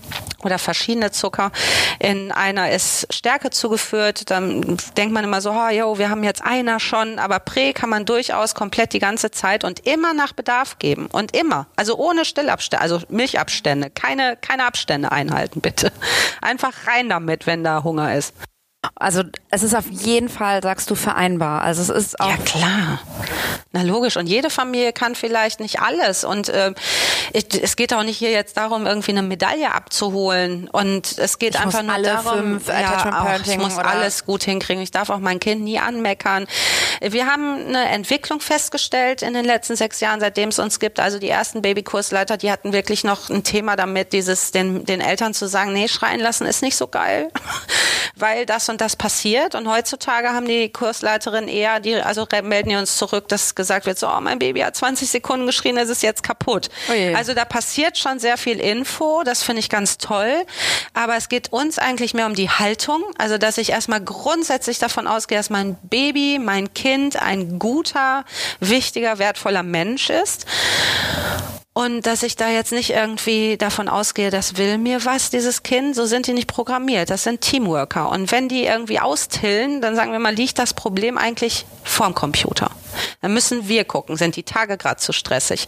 [0.42, 1.52] oder verschiedene Zucker.
[1.98, 6.42] In einer ist Stärke zugeführt, dann denkt man immer so, oh, yo, wir haben jetzt
[6.42, 10.78] einer schon, aber Prä kann man durchaus komplett die ganze Zeit und immer nach Bedarf
[10.78, 15.92] geben und immer, also ohne Stillabstände, also Milchabstände, keine, keine Abstände einhalten, bitte.
[16.40, 18.34] Einfach rein damit, wenn da Hunger ist.
[18.96, 21.62] Also es ist auf jeden Fall, sagst du, vereinbar.
[21.62, 23.00] Also es ist auch ja klar.
[23.70, 24.16] Na logisch.
[24.16, 26.24] Und jede Familie kann vielleicht nicht alles.
[26.24, 26.74] Und äh,
[27.32, 30.68] es geht auch nicht hier jetzt darum, irgendwie eine Medaille abzuholen.
[30.68, 34.42] Und es geht ich einfach nur alle darum, fünf ja, auch, ich muss alles gut
[34.42, 34.82] hinkriegen.
[34.82, 36.46] Ich darf auch mein Kind nie anmeckern.
[37.00, 40.98] Wir haben eine Entwicklung festgestellt in den letzten sechs Jahren, seitdem es uns gibt.
[40.98, 45.34] Also die ersten Babykursleiter, die hatten wirklich noch ein Thema damit, dieses den, den Eltern
[45.34, 47.30] zu sagen, nee, schreien lassen ist nicht so geil,
[48.16, 49.54] weil das und das passiert.
[49.54, 53.98] Und heutzutage haben die Kursleiterinnen eher, die also melden die uns zurück, dass gesagt wird,
[53.98, 56.70] so, oh, mein Baby hat 20 Sekunden geschrien, es ist jetzt kaputt.
[56.88, 60.44] Oh also da passiert schon sehr viel Info, das finde ich ganz toll.
[60.94, 65.06] Aber es geht uns eigentlich mehr um die Haltung, also dass ich erstmal grundsätzlich davon
[65.06, 68.24] ausgehe, dass mein Baby, mein Kind ein guter,
[68.60, 70.46] wichtiger, wertvoller Mensch ist.
[71.74, 75.96] Und dass ich da jetzt nicht irgendwie davon ausgehe, das will mir was, dieses Kind,
[75.96, 77.08] so sind die nicht programmiert.
[77.08, 78.10] Das sind Teamworker.
[78.10, 82.70] Und wenn die irgendwie austillen, dann sagen wir mal, liegt das Problem eigentlich vorm Computer.
[83.20, 85.66] Dann müssen wir gucken, sind die Tage gerade zu stressig?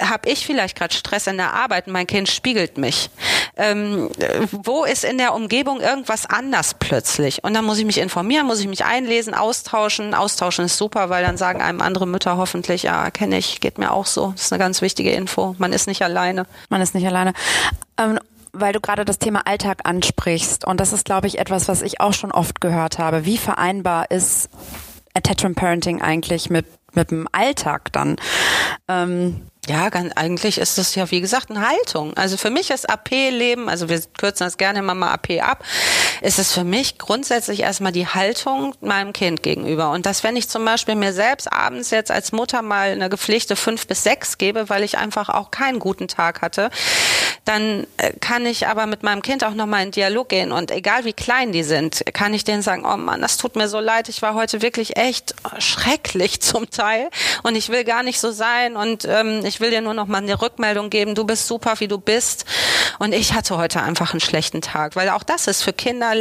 [0.00, 1.86] Habe ich vielleicht gerade Stress in der Arbeit?
[1.86, 3.10] Mein Kind spiegelt mich.
[3.56, 4.10] Ähm,
[4.50, 7.44] wo ist in der Umgebung irgendwas anders plötzlich?
[7.44, 10.14] Und dann muss ich mich informieren, muss ich mich einlesen, austauschen.
[10.14, 13.92] Austauschen ist super, weil dann sagen einem andere Mütter hoffentlich, ja, kenne ich, geht mir
[13.92, 14.32] auch so.
[14.32, 15.54] Das ist eine ganz wichtige Info.
[15.58, 16.46] Man ist nicht alleine.
[16.68, 17.32] Man ist nicht alleine.
[17.96, 18.18] Ähm,
[18.54, 20.64] weil du gerade das Thema Alltag ansprichst.
[20.64, 23.26] Und das ist, glaube ich, etwas, was ich auch schon oft gehört habe.
[23.26, 24.48] Wie vereinbar ist
[25.14, 28.16] Attachment Parenting eigentlich mit, mit dem Alltag dann?
[28.88, 32.16] Ähm, ja, ganz, eigentlich ist das ja, wie gesagt, eine Haltung.
[32.16, 35.64] Also für mich ist AP-Leben, also wir kürzen das gerne immer mal AP ab,
[36.20, 39.90] ist es für mich grundsätzlich erstmal die Haltung meinem Kind gegenüber.
[39.90, 43.56] Und dass wenn ich zum Beispiel mir selbst abends jetzt als Mutter mal eine gepflegte
[43.56, 46.70] fünf bis sechs gebe, weil ich einfach auch keinen guten Tag hatte,
[47.44, 50.52] dann äh, kann ich aber mit meinem Kind auch nochmal in Dialog gehen.
[50.52, 53.68] Und egal wie klein die sind, kann ich denen sagen, oh Mann, das tut mir
[53.68, 57.08] so leid, ich war heute wirklich echt schrecklich zum Teil
[57.42, 60.18] und ich will gar nicht so sein und ähm, ich will dir nur noch mal
[60.18, 62.44] eine Rückmeldung geben, du bist super, wie du bist.
[62.98, 66.12] Und ich hatte heute einfach einen schlechten Tag, weil auch das ist für Kinder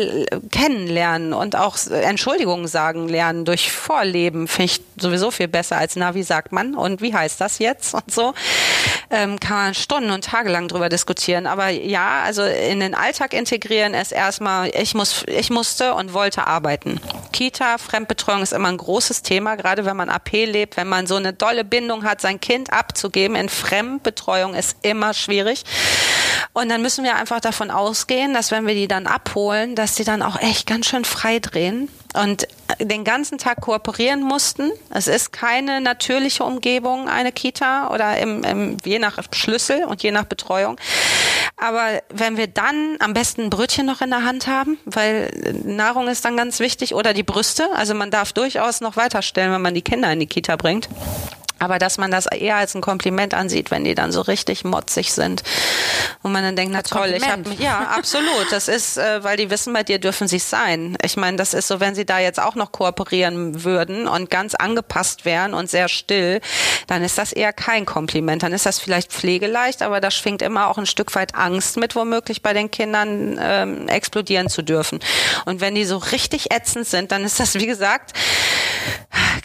[0.51, 6.15] kennenlernen und auch Entschuldigungen sagen lernen durch Vorleben, finde ich sowieso viel besser als, na,
[6.15, 8.33] wie sagt man und wie heißt das jetzt und so.
[9.09, 11.45] Ähm, kann man Stunden und Tage lang drüber diskutieren.
[11.45, 16.47] Aber ja, also in den Alltag integrieren ist erstmal, ich muss, ich musste und wollte
[16.47, 16.99] arbeiten.
[17.31, 21.15] Kita, Fremdbetreuung ist immer ein großes Thema, gerade wenn man AP lebt, wenn man so
[21.15, 25.63] eine dolle Bindung hat, sein Kind abzugeben Leben in Fremdbetreuung ist immer schwierig.
[26.51, 30.03] Und dann müssen wir einfach davon ausgehen, dass wenn wir die dann abholen, dass die
[30.03, 32.47] dann auch echt ganz schön frei drehen und
[32.79, 34.71] den ganzen Tag kooperieren mussten.
[34.89, 40.11] Es ist keine natürliche Umgebung, eine Kita oder im, im, je nach Schlüssel und je
[40.11, 40.77] nach Betreuung.
[41.55, 45.31] Aber wenn wir dann am besten ein Brötchen noch in der Hand haben, weil
[45.63, 47.69] Nahrung ist dann ganz wichtig oder die Brüste.
[47.73, 50.89] Also man darf durchaus noch weiterstellen, wenn man die Kinder in die Kita bringt.
[51.63, 55.13] Aber dass man das eher als ein Kompliment ansieht, wenn die dann so richtig motzig
[55.13, 55.43] sind.
[56.21, 58.51] Und man dann denkt, na toll, ich habe ja absolut.
[58.51, 60.97] Das ist, äh, weil die wissen, bei dir dürfen sie sein.
[61.01, 64.55] Ich meine, das ist so, wenn sie da jetzt auch noch kooperieren würden und ganz
[64.55, 66.41] angepasst wären und sehr still,
[66.87, 68.43] dann ist das eher kein Kompliment.
[68.43, 71.95] Dann ist das vielleicht pflegeleicht, aber da schwingt immer auch ein Stück weit Angst mit,
[71.95, 74.99] womöglich bei den Kindern ähm, explodieren zu dürfen.
[75.45, 78.11] Und wenn die so richtig ätzend sind, dann ist das, wie gesagt,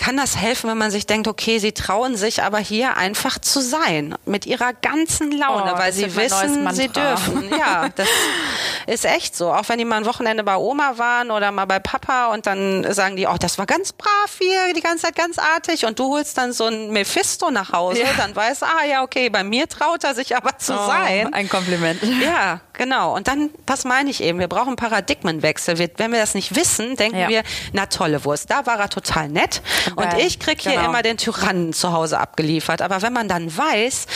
[0.09, 3.61] kann das helfen, wenn man sich denkt, okay, sie trauen sich aber hier einfach zu
[3.61, 7.51] sein mit ihrer ganzen Laune, oh, weil sie wissen, sie dürfen.
[7.51, 8.09] Ja, das
[8.87, 9.53] ist echt so.
[9.53, 12.91] Auch wenn die mal ein Wochenende bei Oma waren oder mal bei Papa und dann
[12.95, 16.15] sagen die, oh, das war ganz brav hier, die ganze Zeit ganz artig und du
[16.15, 18.09] holst dann so ein Mephisto nach Hause, ja.
[18.17, 21.35] dann weißt ah ja, okay, bei mir traut er sich aber zu oh, sein.
[21.35, 22.01] Ein Kompliment.
[22.19, 23.15] Ja, genau.
[23.15, 25.79] Und dann, was meine ich eben, wir brauchen Paradigmenwechsel.
[25.79, 27.29] Wir, wenn wir das nicht wissen, denken ja.
[27.29, 27.43] wir,
[27.73, 29.63] na tolle Wurst, da war er total nett
[29.99, 30.87] und ich krieg hier genau.
[30.87, 32.83] immer den Tyrannen zu Hause abgeliefert.
[32.83, 34.07] Aber wenn man dann weiß,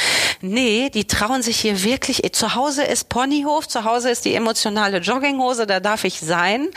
[0.41, 4.99] nee, die trauen sich hier wirklich, zu Hause ist Ponyhof, zu Hause ist die emotionale
[4.99, 6.69] Jogginghose, da darf ich sein,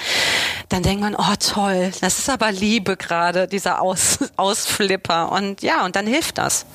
[0.70, 5.32] dann denkt man, oh toll, das ist aber Liebe gerade, dieser Aus, Ausflipper.
[5.32, 6.65] Und ja, und dann hilft das.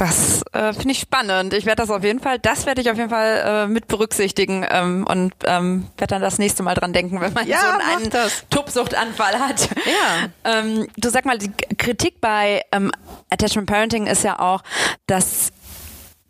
[0.00, 1.52] Das äh, finde ich spannend.
[1.52, 4.64] Ich werde das auf jeden Fall, das werde ich auf jeden Fall äh, mit berücksichtigen
[4.66, 8.10] ähm, und ähm, werde dann das nächste Mal dran denken, wenn man ja, so einen,
[8.48, 9.68] Tubsuchtanfall hat.
[9.84, 10.52] Ja.
[10.58, 12.90] ähm, du sag mal, die Kritik bei ähm,
[13.28, 14.62] Attachment Parenting ist ja auch,
[15.06, 15.50] dass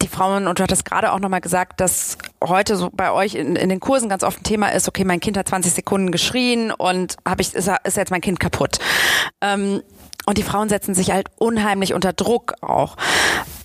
[0.03, 3.55] die Frauen, und du hattest gerade auch nochmal gesagt, dass heute so bei euch in,
[3.55, 6.73] in, den Kursen ganz oft ein Thema ist, okay, mein Kind hat 20 Sekunden geschrien
[6.73, 8.81] und habe ich, ist, ist jetzt mein Kind kaputt.
[9.41, 9.81] Ähm,
[10.27, 12.97] und die Frauen setzen sich halt unheimlich unter Druck auch.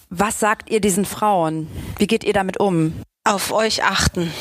[0.10, 1.68] Was sagt ihr diesen Frauen?
[1.98, 2.94] Wie geht ihr damit um?
[3.24, 4.32] Auf euch achten.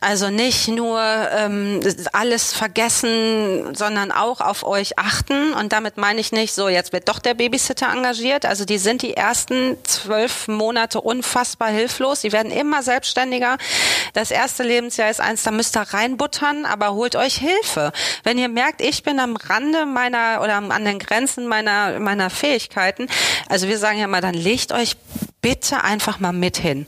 [0.00, 1.80] Also nicht nur ähm,
[2.12, 5.54] alles vergessen, sondern auch auf euch achten.
[5.54, 8.44] Und damit meine ich nicht so, jetzt wird doch der Babysitter engagiert.
[8.44, 12.20] Also die sind die ersten zwölf Monate unfassbar hilflos.
[12.20, 13.56] Die werden immer selbstständiger.
[14.12, 17.92] Das erste Lebensjahr ist eins, da müsst ihr reinbuttern, aber holt euch Hilfe.
[18.24, 23.06] Wenn ihr merkt, ich bin am Rande meiner oder an den Grenzen meiner, meiner Fähigkeiten,
[23.48, 24.96] also wir sagen ja mal, dann legt euch
[25.44, 26.86] bitte einfach mal mit hin.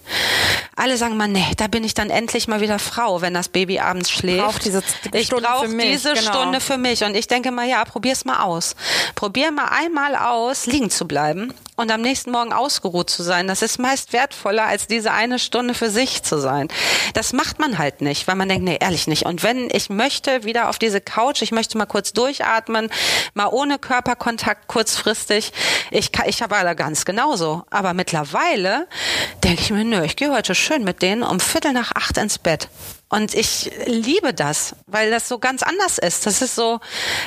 [0.77, 3.79] Alle sagen mal, nee, da bin ich dann endlich mal wieder Frau, wenn das Baby
[3.79, 4.45] abends schläft.
[4.45, 4.83] Brauch diese
[5.13, 6.33] ich brauche diese genau.
[6.33, 7.05] Stunde für mich.
[7.05, 8.75] Und ich denke mal, ja, probier's mal aus.
[9.15, 13.47] Probier mal einmal aus, liegen zu bleiben und am nächsten Morgen ausgeruht zu sein.
[13.47, 16.69] Das ist meist wertvoller, als diese eine Stunde für sich zu sein.
[17.15, 19.25] Das macht man halt nicht, weil man denkt, nee, ehrlich nicht.
[19.27, 22.91] Und wenn ich möchte wieder auf diese Couch, ich möchte mal kurz durchatmen,
[23.35, 25.53] mal ohne Körperkontakt kurzfristig.
[25.91, 27.65] Ich, ich habe da ganz genauso.
[27.71, 28.89] Aber mittlerweile
[29.45, 32.39] denke ich mir, nö, ich gehe heute schön mit denen um Viertel nach acht ins
[32.39, 32.69] Bett.
[33.09, 36.27] Und ich liebe das, weil das so ganz anders ist.
[36.27, 36.81] Das ist so,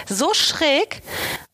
[0.10, 1.02] so schräg.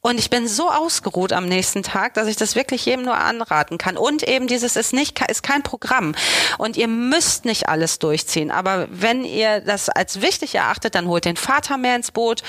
[0.01, 3.77] Und ich bin so ausgeruht am nächsten Tag, dass ich das wirklich jedem nur anraten
[3.77, 3.97] kann.
[3.97, 6.15] Und eben dieses ist nicht, ist kein Programm.
[6.57, 8.49] Und ihr müsst nicht alles durchziehen.
[8.49, 12.41] Aber wenn ihr das als wichtig erachtet, dann holt den Vater mehr ins Boot,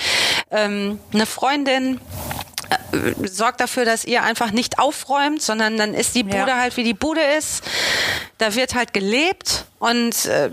[0.50, 2.00] ähm, eine Freundin,
[2.70, 6.58] äh, sorgt dafür, dass ihr einfach nicht aufräumt, sondern dann ist die Bude ja.
[6.58, 7.62] halt wie die Bude ist.
[8.38, 10.50] Da wird halt gelebt und äh,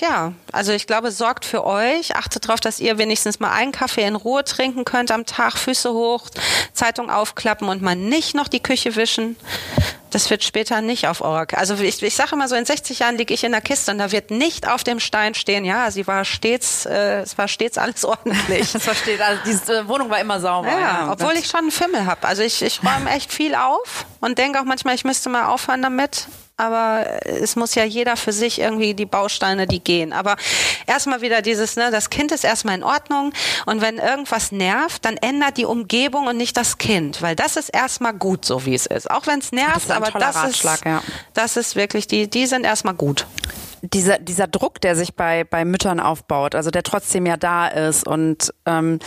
[0.00, 4.02] ja, also ich glaube, sorgt für euch, achtet darauf, dass ihr wenigstens mal einen Kaffee
[4.02, 6.28] in Ruhe trinken könnt am Tag, Füße hoch,
[6.72, 9.36] Zeitung aufklappen und mal nicht noch die Küche wischen.
[10.10, 13.16] Das wird später nicht auf eurer, also ich, ich sage immer so, in 60 Jahren
[13.16, 16.06] liege ich in der Kiste und da wird nicht auf dem Stein stehen, ja, sie
[16.06, 18.72] war stets, äh, es war stets alles ordentlich.
[18.72, 20.68] das versteht, also diese Wohnung war immer sauber.
[20.68, 22.26] Ja, ja obwohl ich schon einen Fimmel habe.
[22.26, 25.82] Also ich, ich räume echt viel auf und denke auch manchmal, ich müsste mal aufhören
[25.82, 30.12] damit aber es muss ja jeder für sich irgendwie die Bausteine, die gehen.
[30.12, 30.36] Aber
[30.86, 33.32] erstmal wieder dieses, ne, das Kind ist erstmal in Ordnung
[33.66, 37.70] und wenn irgendwas nervt, dann ändert die Umgebung und nicht das Kind, weil das ist
[37.70, 39.10] erstmal gut, so wie es ist.
[39.10, 41.02] Auch wenn es nervt, das aber das Ratschlag, ist, ja.
[41.32, 43.26] das ist wirklich, die, die sind erstmal gut
[43.92, 48.06] dieser, dieser Druck, der sich bei, bei Müttern aufbaut, also der trotzdem ja da ist
[48.06, 48.98] und ähm,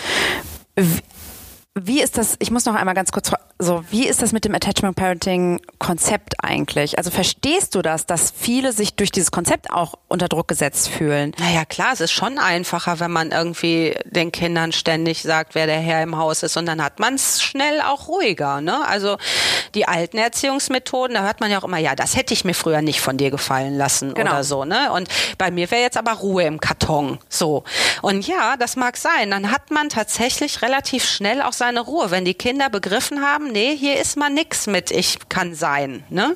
[1.73, 4.55] wie ist das, ich muss noch einmal ganz kurz, so, wie ist das mit dem
[4.55, 6.97] Attachment Parenting Konzept eigentlich?
[6.97, 11.33] Also verstehst du das, dass viele sich durch dieses Konzept auch unter Druck gesetzt fühlen?
[11.39, 15.79] Naja, klar, es ist schon einfacher, wenn man irgendwie den Kindern ständig sagt, wer der
[15.79, 18.85] Herr im Haus ist und dann hat man es schnell auch ruhiger, ne?
[18.87, 19.17] Also
[19.75, 22.81] die alten Erziehungsmethoden, da hört man ja auch immer, ja, das hätte ich mir früher
[22.81, 24.31] nicht von dir gefallen lassen genau.
[24.31, 24.91] oder so, ne?
[24.91, 27.63] Und bei mir wäre jetzt aber Ruhe im Karton, so.
[28.01, 32.11] Und ja, das mag sein, dann hat man tatsächlich relativ schnell auch sein seine Ruhe.
[32.11, 36.35] Wenn die Kinder begriffen haben, nee, hier ist mal nix mit ich kann sein, ne?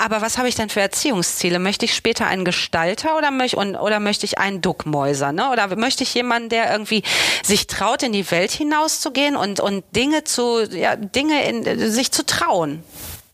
[0.00, 1.58] Aber was habe ich denn für Erziehungsziele?
[1.58, 5.32] Möchte ich später einen Gestalter oder, möch, oder möchte ich einen Duckmäuser?
[5.32, 5.50] Ne?
[5.50, 7.02] Oder möchte ich jemanden, der irgendwie
[7.42, 12.24] sich traut, in die Welt hinauszugehen und, und Dinge zu, ja, Dinge in, sich zu
[12.24, 12.84] trauen?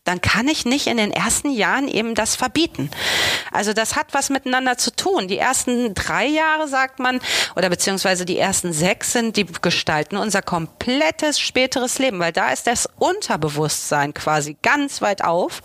[0.05, 2.89] Dann kann ich nicht in den ersten Jahren eben das verbieten.
[3.51, 5.27] Also das hat was miteinander zu tun.
[5.27, 7.19] Die ersten drei Jahre, sagt man,
[7.55, 12.67] oder beziehungsweise die ersten sechs sind, die gestalten unser komplettes späteres Leben, weil da ist
[12.67, 15.63] das Unterbewusstsein quasi ganz weit auf.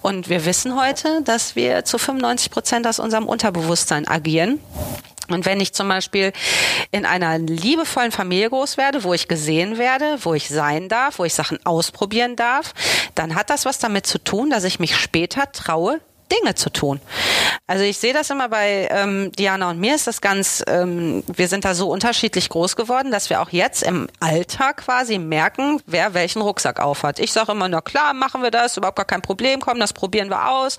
[0.00, 4.60] Und wir wissen heute, dass wir zu 95 Prozent aus unserem Unterbewusstsein agieren.
[5.30, 6.32] Und wenn ich zum Beispiel
[6.90, 11.24] in einer liebevollen Familie groß werde, wo ich gesehen werde, wo ich sein darf, wo
[11.24, 12.74] ich Sachen ausprobieren darf,
[13.14, 16.00] dann hat das was damit zu tun, dass ich mich später traue,
[16.32, 17.00] Dinge zu tun.
[17.66, 21.48] Also ich sehe das immer bei ähm, Diana und mir ist das ganz, ähm, wir
[21.48, 26.14] sind da so unterschiedlich groß geworden, dass wir auch jetzt im Alter quasi merken, wer
[26.14, 27.18] welchen Rucksack aufhat.
[27.18, 30.28] Ich sage immer, na klar, machen wir das, überhaupt gar kein Problem, komm, das probieren
[30.30, 30.78] wir aus.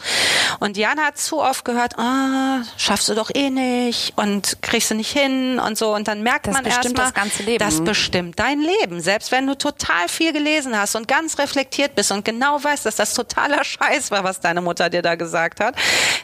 [0.59, 4.95] Und Diana hat zu oft gehört, ah, schaffst du doch eh nicht und kriegst du
[4.95, 5.93] nicht hin und so.
[5.93, 7.59] Und dann merkt das man erstmal, das ganze Leben.
[7.59, 9.01] das bestimmt dein Leben.
[9.01, 12.95] Selbst wenn du total viel gelesen hast und ganz reflektiert bist und genau weißt, dass
[12.95, 15.75] das totaler Scheiß war, was deine Mutter dir da gesagt gesagt hat,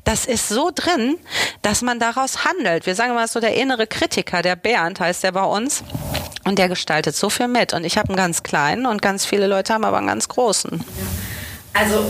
[0.04, 1.18] das ist so drin,
[1.62, 2.86] dass man daraus handelt.
[2.86, 5.84] Wir sagen mal so, der innere Kritiker, der Bernd heißt der bei uns.
[6.46, 7.74] Und der gestaltet so viel mit.
[7.74, 10.84] Und ich habe einen ganz kleinen und ganz viele Leute haben aber einen ganz großen.
[11.74, 12.10] Also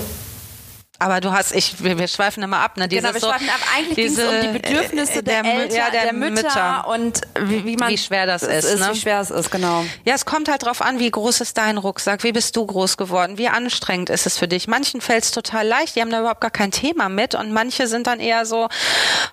[1.01, 2.89] aber du hast, ich, wir, wir schweifen immer ab, ne?
[2.89, 3.59] Dieses genau, wir schweifen ab.
[3.75, 7.21] Eigentlich ging es um die Bedürfnisse der, der, Eltern, ja, der, der Mütter, Mütter, und
[7.39, 8.89] wie, wie, man wie schwer das ist, ist ne?
[8.91, 9.85] wie schwer es ist, genau.
[10.03, 12.97] Ja, es kommt halt drauf an, wie groß ist dein Rucksack, wie bist du groß
[12.97, 14.67] geworden, wie anstrengend ist es für dich.
[14.67, 17.88] Manchen fällt es total leicht, die haben da überhaupt gar kein Thema mit und manche
[17.88, 18.67] sind dann eher so,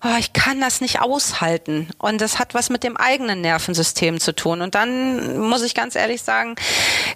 [0.04, 4.36] oh, ich kann das nicht aushalten und das hat was mit dem eigenen Nervensystem zu
[4.36, 6.54] tun und dann muss ich ganz ehrlich sagen,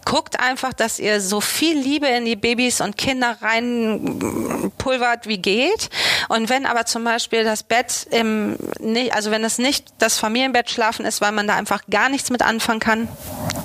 [0.04, 5.38] guckt einfach, dass ihr so viel Liebe in die Babys und Kinder rein gepulvert wie
[5.38, 5.90] geht.
[6.29, 8.57] Und wenn aber zum Beispiel das Bett im,
[9.11, 12.42] also wenn es nicht das Familienbett schlafen ist, weil man da einfach gar nichts mit
[12.42, 13.09] anfangen kann,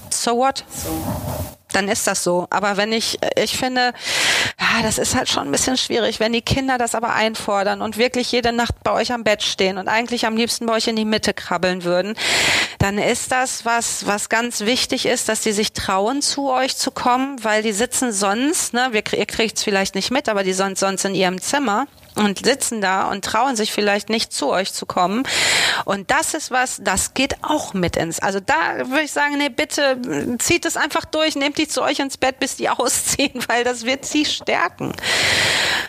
[0.09, 0.63] so what?
[1.75, 2.47] Dann ist das so.
[2.51, 3.93] Aber wenn ich, ich finde,
[4.59, 7.97] ja, das ist halt schon ein bisschen schwierig, wenn die Kinder das aber einfordern und
[7.97, 10.95] wirklich jede Nacht bei euch am Bett stehen und eigentlich am liebsten bei euch in
[10.95, 12.15] die Mitte krabbeln würden,
[12.79, 16.91] dann ist das was, was ganz wichtig ist, dass die sich trauen, zu euch zu
[16.91, 20.77] kommen, weil die sitzen sonst, ne, ihr kriegt es vielleicht nicht mit, aber die sind
[20.77, 24.85] sonst in ihrem Zimmer und sitzen da und trauen sich vielleicht nicht zu euch zu
[24.85, 25.23] kommen.
[25.83, 28.19] Und das ist was, das geht auch mit ins.
[28.19, 31.99] Also da würde ich sagen, nee, bitte zieht es einfach durch, nehmt die zu euch
[31.99, 34.93] ins Bett, bis die ausziehen, weil das wird sie stärken.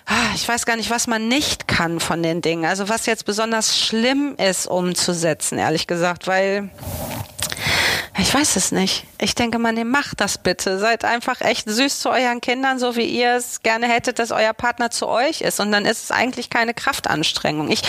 [0.06, 2.64] Ah, ich weiß gar nicht, was man nicht kann von den Dingen.
[2.64, 6.70] Also was jetzt besonders schlimm ist umzusetzen, ehrlich gesagt, weil
[8.18, 9.05] ich weiß es nicht.
[9.18, 10.79] Ich denke mal, ihr macht das bitte.
[10.79, 14.55] Seid einfach echt süß zu euren Kindern, so wie ihr es gerne hättet, dass euer
[14.55, 15.61] Partner zu euch ist.
[15.61, 17.70] Und dann ist es eigentlich keine Kraftanstrengung.
[17.70, 17.83] Ich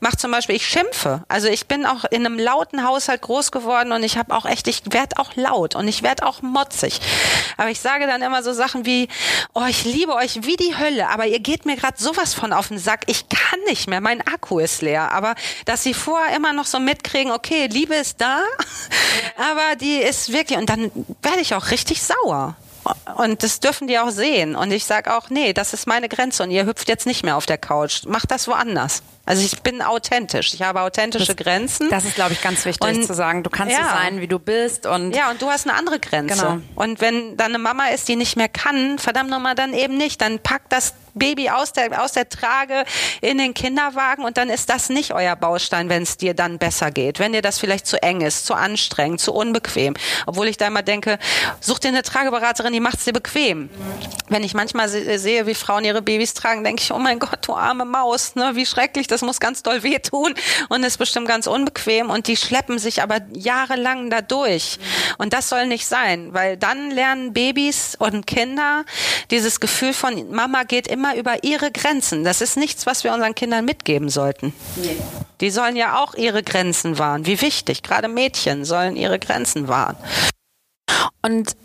[0.00, 1.24] mache zum Beispiel, ich schimpfe.
[1.28, 4.68] Also ich bin auch in einem lauten Haushalt groß geworden und ich habe auch echt,
[4.68, 7.00] ich werde auch laut und ich werde auch motzig.
[7.58, 9.08] Aber ich sage dann immer so Sachen wie,
[9.52, 12.68] oh, ich liebe euch wie die Hölle, aber ihr geht mir gerade sowas von auf
[12.68, 13.02] den Sack.
[13.06, 15.12] Ich kann nicht mehr, mein Akku ist leer.
[15.12, 15.34] Aber
[15.66, 18.40] dass sie vorher immer noch so mitkriegen, okay, Liebe ist da,
[19.36, 20.90] aber die ist wirklich, und dann
[21.22, 22.56] werde ich auch richtig sauer.
[23.16, 24.56] Und das dürfen die auch sehen.
[24.56, 27.36] Und ich sage auch, nee, das ist meine Grenze und ihr hüpft jetzt nicht mehr
[27.36, 28.04] auf der Couch.
[28.06, 29.02] Macht das woanders.
[29.24, 30.52] Also ich bin authentisch.
[30.52, 31.88] Ich habe authentische das, Grenzen.
[31.88, 33.42] Das ist, glaube ich, ganz wichtig und, zu sagen.
[33.42, 33.84] Du kannst ja.
[33.84, 34.86] so sein, wie du bist.
[34.86, 36.34] Und ja, und du hast eine andere Grenze.
[36.34, 36.58] Genau.
[36.74, 40.20] Und wenn dann eine Mama ist, die nicht mehr kann, verdammt nochmal, dann eben nicht.
[40.20, 42.84] Dann packt das Baby aus der, aus der Trage
[43.20, 46.90] in den Kinderwagen und dann ist das nicht euer Baustein, wenn es dir dann besser
[46.90, 47.18] geht.
[47.18, 49.94] Wenn dir das vielleicht zu eng ist, zu anstrengend, zu unbequem.
[50.26, 51.18] Obwohl ich da immer denke,
[51.60, 53.70] such dir eine Trageberaterin, die macht es dir bequem.
[54.28, 57.54] Wenn ich manchmal sehe, wie Frauen ihre Babys tragen, denke ich, oh mein Gott, du
[57.54, 60.34] arme Maus, ne, wie schrecklich, das muss ganz doll wehtun
[60.70, 64.78] und ist bestimmt ganz unbequem und die schleppen sich aber jahrelang dadurch.
[65.18, 68.84] Und das soll nicht sein, weil dann lernen Babys und Kinder
[69.30, 72.24] dieses Gefühl von Mama geht immer immer über ihre Grenzen.
[72.24, 74.52] Das ist nichts, was wir unseren Kindern mitgeben sollten.
[74.76, 74.96] Nee.
[75.40, 77.26] Die sollen ja auch ihre Grenzen wahren.
[77.26, 77.82] Wie wichtig.
[77.82, 79.96] Gerade Mädchen sollen ihre Grenzen wahren.
[81.22, 81.56] Und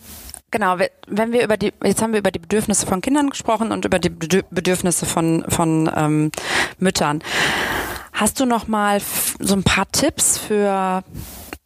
[0.52, 3.86] Genau, wenn wir über die, jetzt haben wir über die Bedürfnisse von Kindern gesprochen und
[3.86, 6.32] über die Bedürfnisse von, von ähm,
[6.80, 7.22] Müttern.
[8.14, 9.00] Hast du noch mal
[9.40, 11.04] so ein paar Tipps für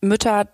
[0.02, 0.50] Mütter,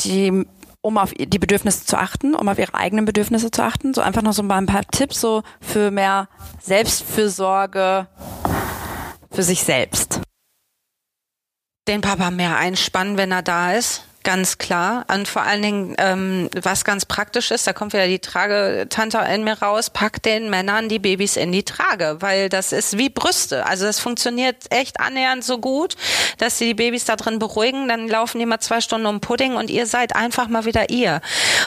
[0.00, 0.44] die
[0.84, 3.94] um auf die Bedürfnisse zu achten, um auf ihre eigenen Bedürfnisse zu achten.
[3.94, 6.28] So einfach noch so ein paar Tipps so für mehr
[6.60, 8.06] Selbstfürsorge
[9.32, 10.20] für sich selbst.
[11.88, 14.04] Den Papa mehr einspannen, wenn er da ist.
[14.24, 15.04] Ganz klar.
[15.12, 19.44] Und vor allen Dingen, ähm, was ganz praktisch ist, da kommt wieder die Tragetante in
[19.44, 23.66] mir raus, packt den Männern die Babys in die Trage, weil das ist wie Brüste.
[23.66, 25.96] Also das funktioniert echt annähernd so gut,
[26.38, 27.86] dass sie die Babys da drin beruhigen.
[27.86, 31.20] Dann laufen die mal zwei Stunden um Pudding und ihr seid einfach mal wieder ihr.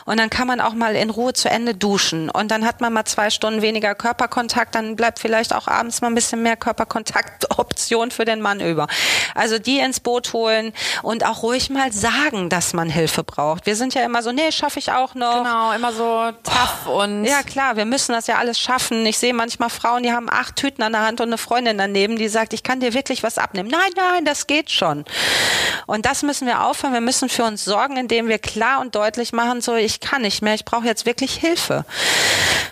[0.06, 2.32] Und dann kann man auch mal in Ruhe zu Ende duschen.
[2.32, 4.74] Und dann hat man mal zwei Stunden weniger Körperkontakt.
[4.74, 8.88] Dann bleibt vielleicht auch abends mal ein bisschen mehr Körperkontaktoption für den Mann über.
[9.36, 13.66] Also die ins Boot holen und auch ruhig mal sagen, dass man Hilfe braucht.
[13.66, 15.44] Wir sind ja immer so, nee, schaffe ich auch noch.
[15.44, 17.26] Genau, immer so tough oh, und.
[17.26, 19.06] Ja, klar, wir müssen das ja alles schaffen.
[19.06, 22.18] Ich sehe manchmal Frauen, die haben acht Tüten an der Hand und eine Freundin daneben,
[22.18, 23.70] die sagt, ich kann dir wirklich was abnehmen.
[23.70, 25.06] Nein, nein, das geht schon.
[25.86, 26.94] Und das müssen wir aufhören.
[26.94, 30.42] Wir müssen für uns sorgen, indem wir klar und deutlich machen, so, ich kann nicht
[30.42, 31.86] mehr, ich brauche jetzt wirklich Hilfe.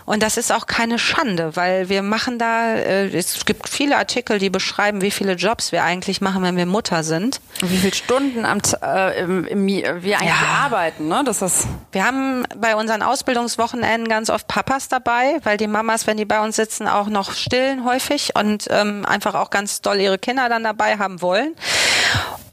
[0.06, 4.38] Und das ist auch keine Schande, weil wir machen da, äh, es gibt viele Artikel,
[4.38, 7.42] die beschreiben, wie viele Jobs wir eigentlich machen, wenn wir Mutter sind.
[7.62, 10.66] Wie viele Stunden am, äh, im, im wir eigentlich ja.
[10.66, 11.24] arbeiten, ne?
[11.26, 16.18] Das ist wir haben bei unseren Ausbildungswochenenden ganz oft Papas dabei, weil die Mamas, wenn
[16.18, 20.18] die bei uns sitzen, auch noch stillen häufig und ähm, einfach auch ganz doll ihre
[20.18, 21.56] Kinder dann dabei haben wollen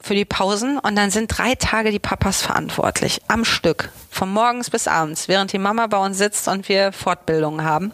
[0.02, 4.68] für die Pausen und dann sind drei Tage die Papas verantwortlich am Stück, von morgens
[4.68, 7.92] bis abends, während die Mama bei uns sitzt und wir Fortbildungen haben.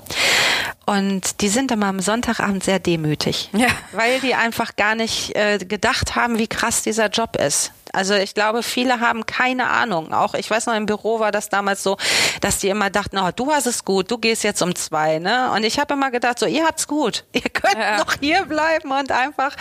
[0.86, 3.68] Und die sind immer am Sonntagabend sehr demütig, ja.
[3.92, 7.72] weil die einfach gar nicht äh, gedacht haben, wie krass dieser Job ist.
[7.92, 10.12] Also ich glaube, viele haben keine Ahnung.
[10.12, 11.96] Auch ich weiß noch, im Büro war das damals so,
[12.40, 15.50] dass die immer dachten, oh, du hast es gut, du gehst jetzt um zwei, ne?
[15.52, 17.24] Und ich habe immer gedacht, so, ihr habt's gut.
[17.32, 17.98] Ihr könnt ja.
[17.98, 19.54] noch hier bleiben und einfach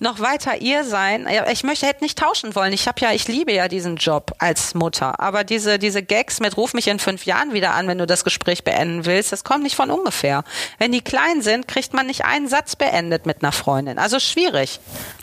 [0.00, 1.28] noch weiter ihr sein.
[1.50, 2.72] Ich möchte, hätte nicht tauschen wollen.
[2.72, 5.20] Ich habe ja, ich liebe ja diesen Job als Mutter.
[5.20, 8.24] Aber diese, diese Gags mit ruf mich in fünf Jahren wieder an, wenn du das
[8.24, 10.44] Gespräch beenden willst, das kommt nicht von ungefähr.
[10.78, 13.98] Wenn die klein sind, kriegt man nicht einen Satz beendet mit einer Freundin.
[13.98, 14.80] Also schwierig.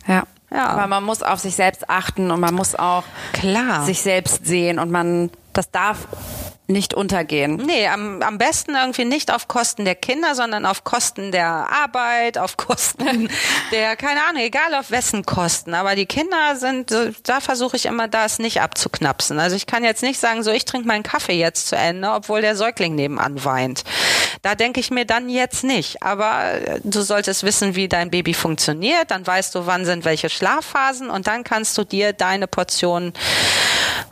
[0.08, 0.24] Ja.
[0.52, 0.68] Ja.
[0.68, 3.86] Aber man muss auf sich selbst achten und man muss auch Klar.
[3.86, 6.08] sich selbst sehen und man, das darf
[6.70, 7.56] nicht untergehen.
[7.56, 12.38] Nee, am, am besten irgendwie nicht auf Kosten der Kinder, sondern auf Kosten der Arbeit,
[12.38, 13.30] auf Kosten
[13.72, 15.74] der, keine Ahnung, egal auf wessen Kosten.
[15.74, 16.94] Aber die Kinder sind,
[17.24, 19.40] da versuche ich immer, das nicht abzuknapsen.
[19.40, 22.42] Also ich kann jetzt nicht sagen, so ich trinke meinen Kaffee jetzt zu Ende, obwohl
[22.42, 23.84] der Säugling nebenan weint.
[24.42, 26.02] Da denke ich mir dann jetzt nicht.
[26.02, 29.12] Aber äh, du solltest wissen, wie dein Baby funktioniert.
[29.12, 33.14] Dann weißt du, wann sind welche Schlafphasen und dann kannst du dir deine Portion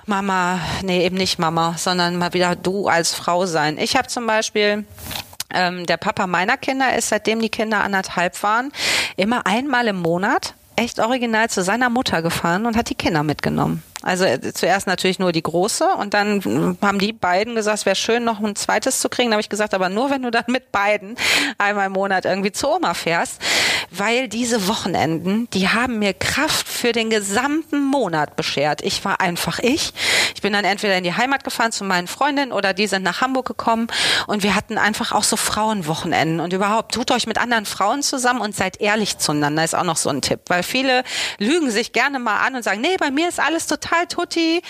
[0.05, 3.77] Mama, nee, eben nicht Mama, sondern mal wieder du als Frau sein.
[3.77, 4.85] Ich habe zum Beispiel
[5.53, 8.71] ähm, der Papa meiner Kinder ist, seitdem die Kinder anderthalb waren,
[9.15, 13.83] immer einmal im Monat echt original zu seiner Mutter gefahren und hat die Kinder mitgenommen.
[14.07, 17.97] Also äh, zuerst natürlich nur die große und dann haben die beiden gesagt, es wäre
[17.97, 19.31] schön, noch ein zweites zu kriegen.
[19.31, 21.17] Da habe ich gesagt, aber nur wenn du dann mit beiden
[21.57, 23.41] einmal im Monat irgendwie zur Oma fährst,
[23.91, 28.81] weil diese Wochenenden, die haben mir Kraft für den gesamten Monat beschert.
[28.81, 29.93] Ich war einfach ich.
[30.33, 33.19] Ich bin dann entweder in die Heimat gefahren zu meinen Freundinnen oder die sind nach
[33.19, 33.87] Hamburg gekommen
[34.27, 38.39] und wir hatten einfach auch so Frauenwochenenden und überhaupt tut euch mit anderen Frauen zusammen
[38.39, 41.03] und seid ehrlich zueinander ist auch noch so ein Tipp, weil viele
[41.39, 44.61] lügen sich gerne mal an und sagen, nee, bei mir ist alles total total tutti,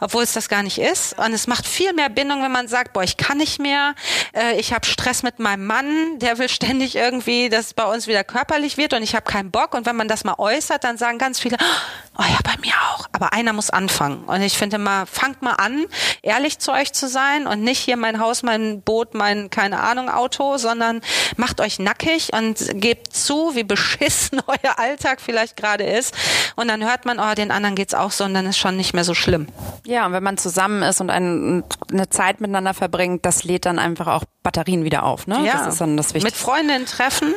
[0.00, 1.18] obwohl es das gar nicht ist.
[1.18, 3.94] Und es macht viel mehr Bindung, wenn man sagt, boah, ich kann nicht mehr,
[4.34, 8.06] äh, ich habe Stress mit meinem Mann, der will ständig irgendwie, dass es bei uns
[8.06, 9.74] wieder körperlich wird und ich habe keinen Bock.
[9.74, 13.06] Und wenn man das mal äußert, dann sagen ganz viele, oh ja, bei mir auch.
[13.12, 14.24] Aber einer muss anfangen.
[14.24, 15.84] Und ich finde mal, fangt mal an,
[16.22, 20.08] ehrlich zu euch zu sein und nicht hier mein Haus, mein Boot, mein, keine Ahnung,
[20.08, 21.00] Auto, sondern
[21.36, 26.14] macht euch nackig und gebt zu, wie beschissen euer Alltag vielleicht gerade ist.
[26.56, 28.94] Und dann hört man, oh, den anderen geht's auch so und dann ist schon nicht
[28.94, 29.46] mehr so schlimm.
[29.86, 31.62] Ja, und wenn man zusammen ist und ein,
[31.92, 35.26] eine Zeit miteinander verbringt, das lädt dann einfach auch Batterien wieder auf.
[35.26, 35.44] Ne?
[35.44, 35.52] Ja.
[35.58, 36.26] Das ist dann das Wichtigste.
[36.26, 37.34] Mit Freundinnen treffen,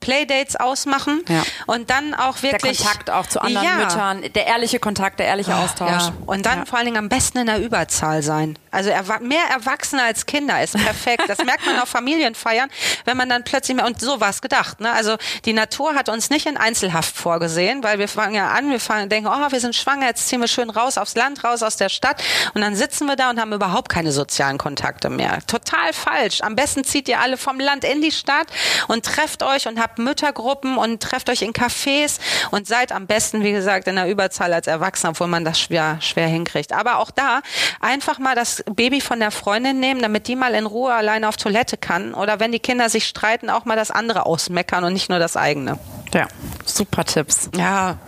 [0.00, 1.42] Playdates ausmachen Ja.
[1.66, 3.74] und dann auch wirklich der Kontakt auch zu anderen Ja.
[3.76, 5.90] Müttern, der ehrliche Kontakt, der ehrliche Austausch.
[5.90, 6.12] Ja.
[6.26, 6.64] Und dann Ja.
[6.66, 8.58] vor allen Dingen am besten in der Überzahl sein.
[8.70, 11.22] Also mehr Erwachsene als Kinder ist perfekt.
[11.28, 12.68] Das merkt man auf Familienfeiern,
[13.04, 14.80] wenn man dann plötzlich mehr, und so war es gedacht.
[14.80, 14.92] Ne?
[14.92, 18.80] Also die Natur hat uns nicht in Einzelhaft vorgesehen, weil wir fangen ja an, wir
[18.80, 21.76] fangen, denken, oh, wir sind schwanger, jetzt ziehen wir schön raus aufs Land, raus aus
[21.76, 22.22] der Stadt.
[22.54, 25.38] Und dann sitzen wir da und haben überhaupt keine sozialen Kontakte mehr.
[25.46, 26.40] Total falsch.
[26.40, 28.48] Am besten zieht ihr alle vom Land in die Stadt
[28.88, 32.18] und trefft euch und habt Müttergruppen und trefft euch in Cafés
[32.50, 35.98] und seid am besten, wie gesagt, in der Überzahl als Erwachsener, obwohl man das schwer,
[36.00, 36.72] schwer hinkriegt.
[36.72, 37.40] Aber auch da
[37.80, 41.36] einfach mal das Baby von der Freundin nehmen, damit die mal in Ruhe alleine auf
[41.36, 42.14] Toilette kann.
[42.14, 45.36] Oder wenn die Kinder sich streiten, auch mal das andere ausmeckern und nicht nur das
[45.36, 45.78] eigene.
[46.14, 46.28] ja,
[46.64, 47.50] super Tipps.
[47.56, 47.98] Ja.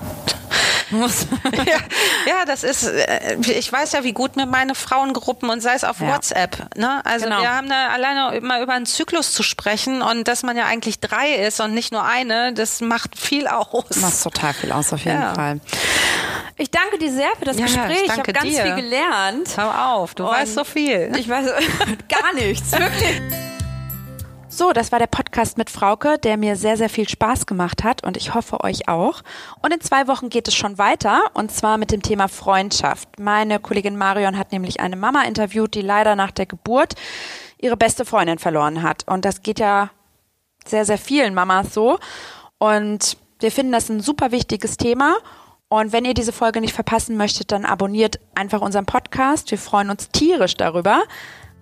[0.90, 1.78] ja,
[2.26, 5.84] ja, das ist, äh, ich weiß ja, wie gut mir meine Frauengruppen und sei es
[5.84, 6.08] auf Ja.
[6.14, 6.76] WhatsApp.
[6.76, 7.00] Ne?
[7.04, 7.40] Also Genau.
[7.40, 11.00] wir haben da alleine immer über einen Zyklus zu sprechen und dass man ja eigentlich
[11.00, 13.96] drei ist und nicht nur eine, das macht viel aus.
[13.96, 15.34] Macht total viel aus, auf jeden Ja.
[15.34, 15.60] Fall.
[16.58, 17.98] Ich danke dir sehr für das Ja, Gespräch.
[18.02, 18.62] Ich danke habe ganz dir.
[18.62, 19.48] viel gelernt.
[19.56, 21.12] Hör auf, du Und weißt so viel.
[21.16, 21.46] Ich weiß
[22.08, 23.20] gar nichts, wirklich.
[24.56, 28.02] So, das war der Podcast mit Frauke, der mir sehr, sehr viel Spaß gemacht hat
[28.06, 29.20] und ich hoffe euch auch.
[29.60, 33.20] Und in zwei Wochen geht es schon weiter und zwar mit dem Thema Freundschaft.
[33.20, 36.94] Meine Kollegin Marion hat nämlich eine Mama interviewt, die leider nach der Geburt
[37.58, 39.06] ihre beste Freundin verloren hat.
[39.06, 39.90] Und das geht ja
[40.64, 41.98] sehr, sehr vielen Mamas so.
[42.56, 45.18] Und wir finden das ein super wichtiges Thema.
[45.68, 49.50] Und wenn ihr diese Folge nicht verpassen möchtet, dann abonniert einfach unseren Podcast.
[49.50, 51.02] Wir freuen uns tierisch darüber.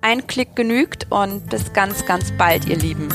[0.06, 3.08] Ein Klick genügt und bis ganz, ganz bald, ihr Lieben.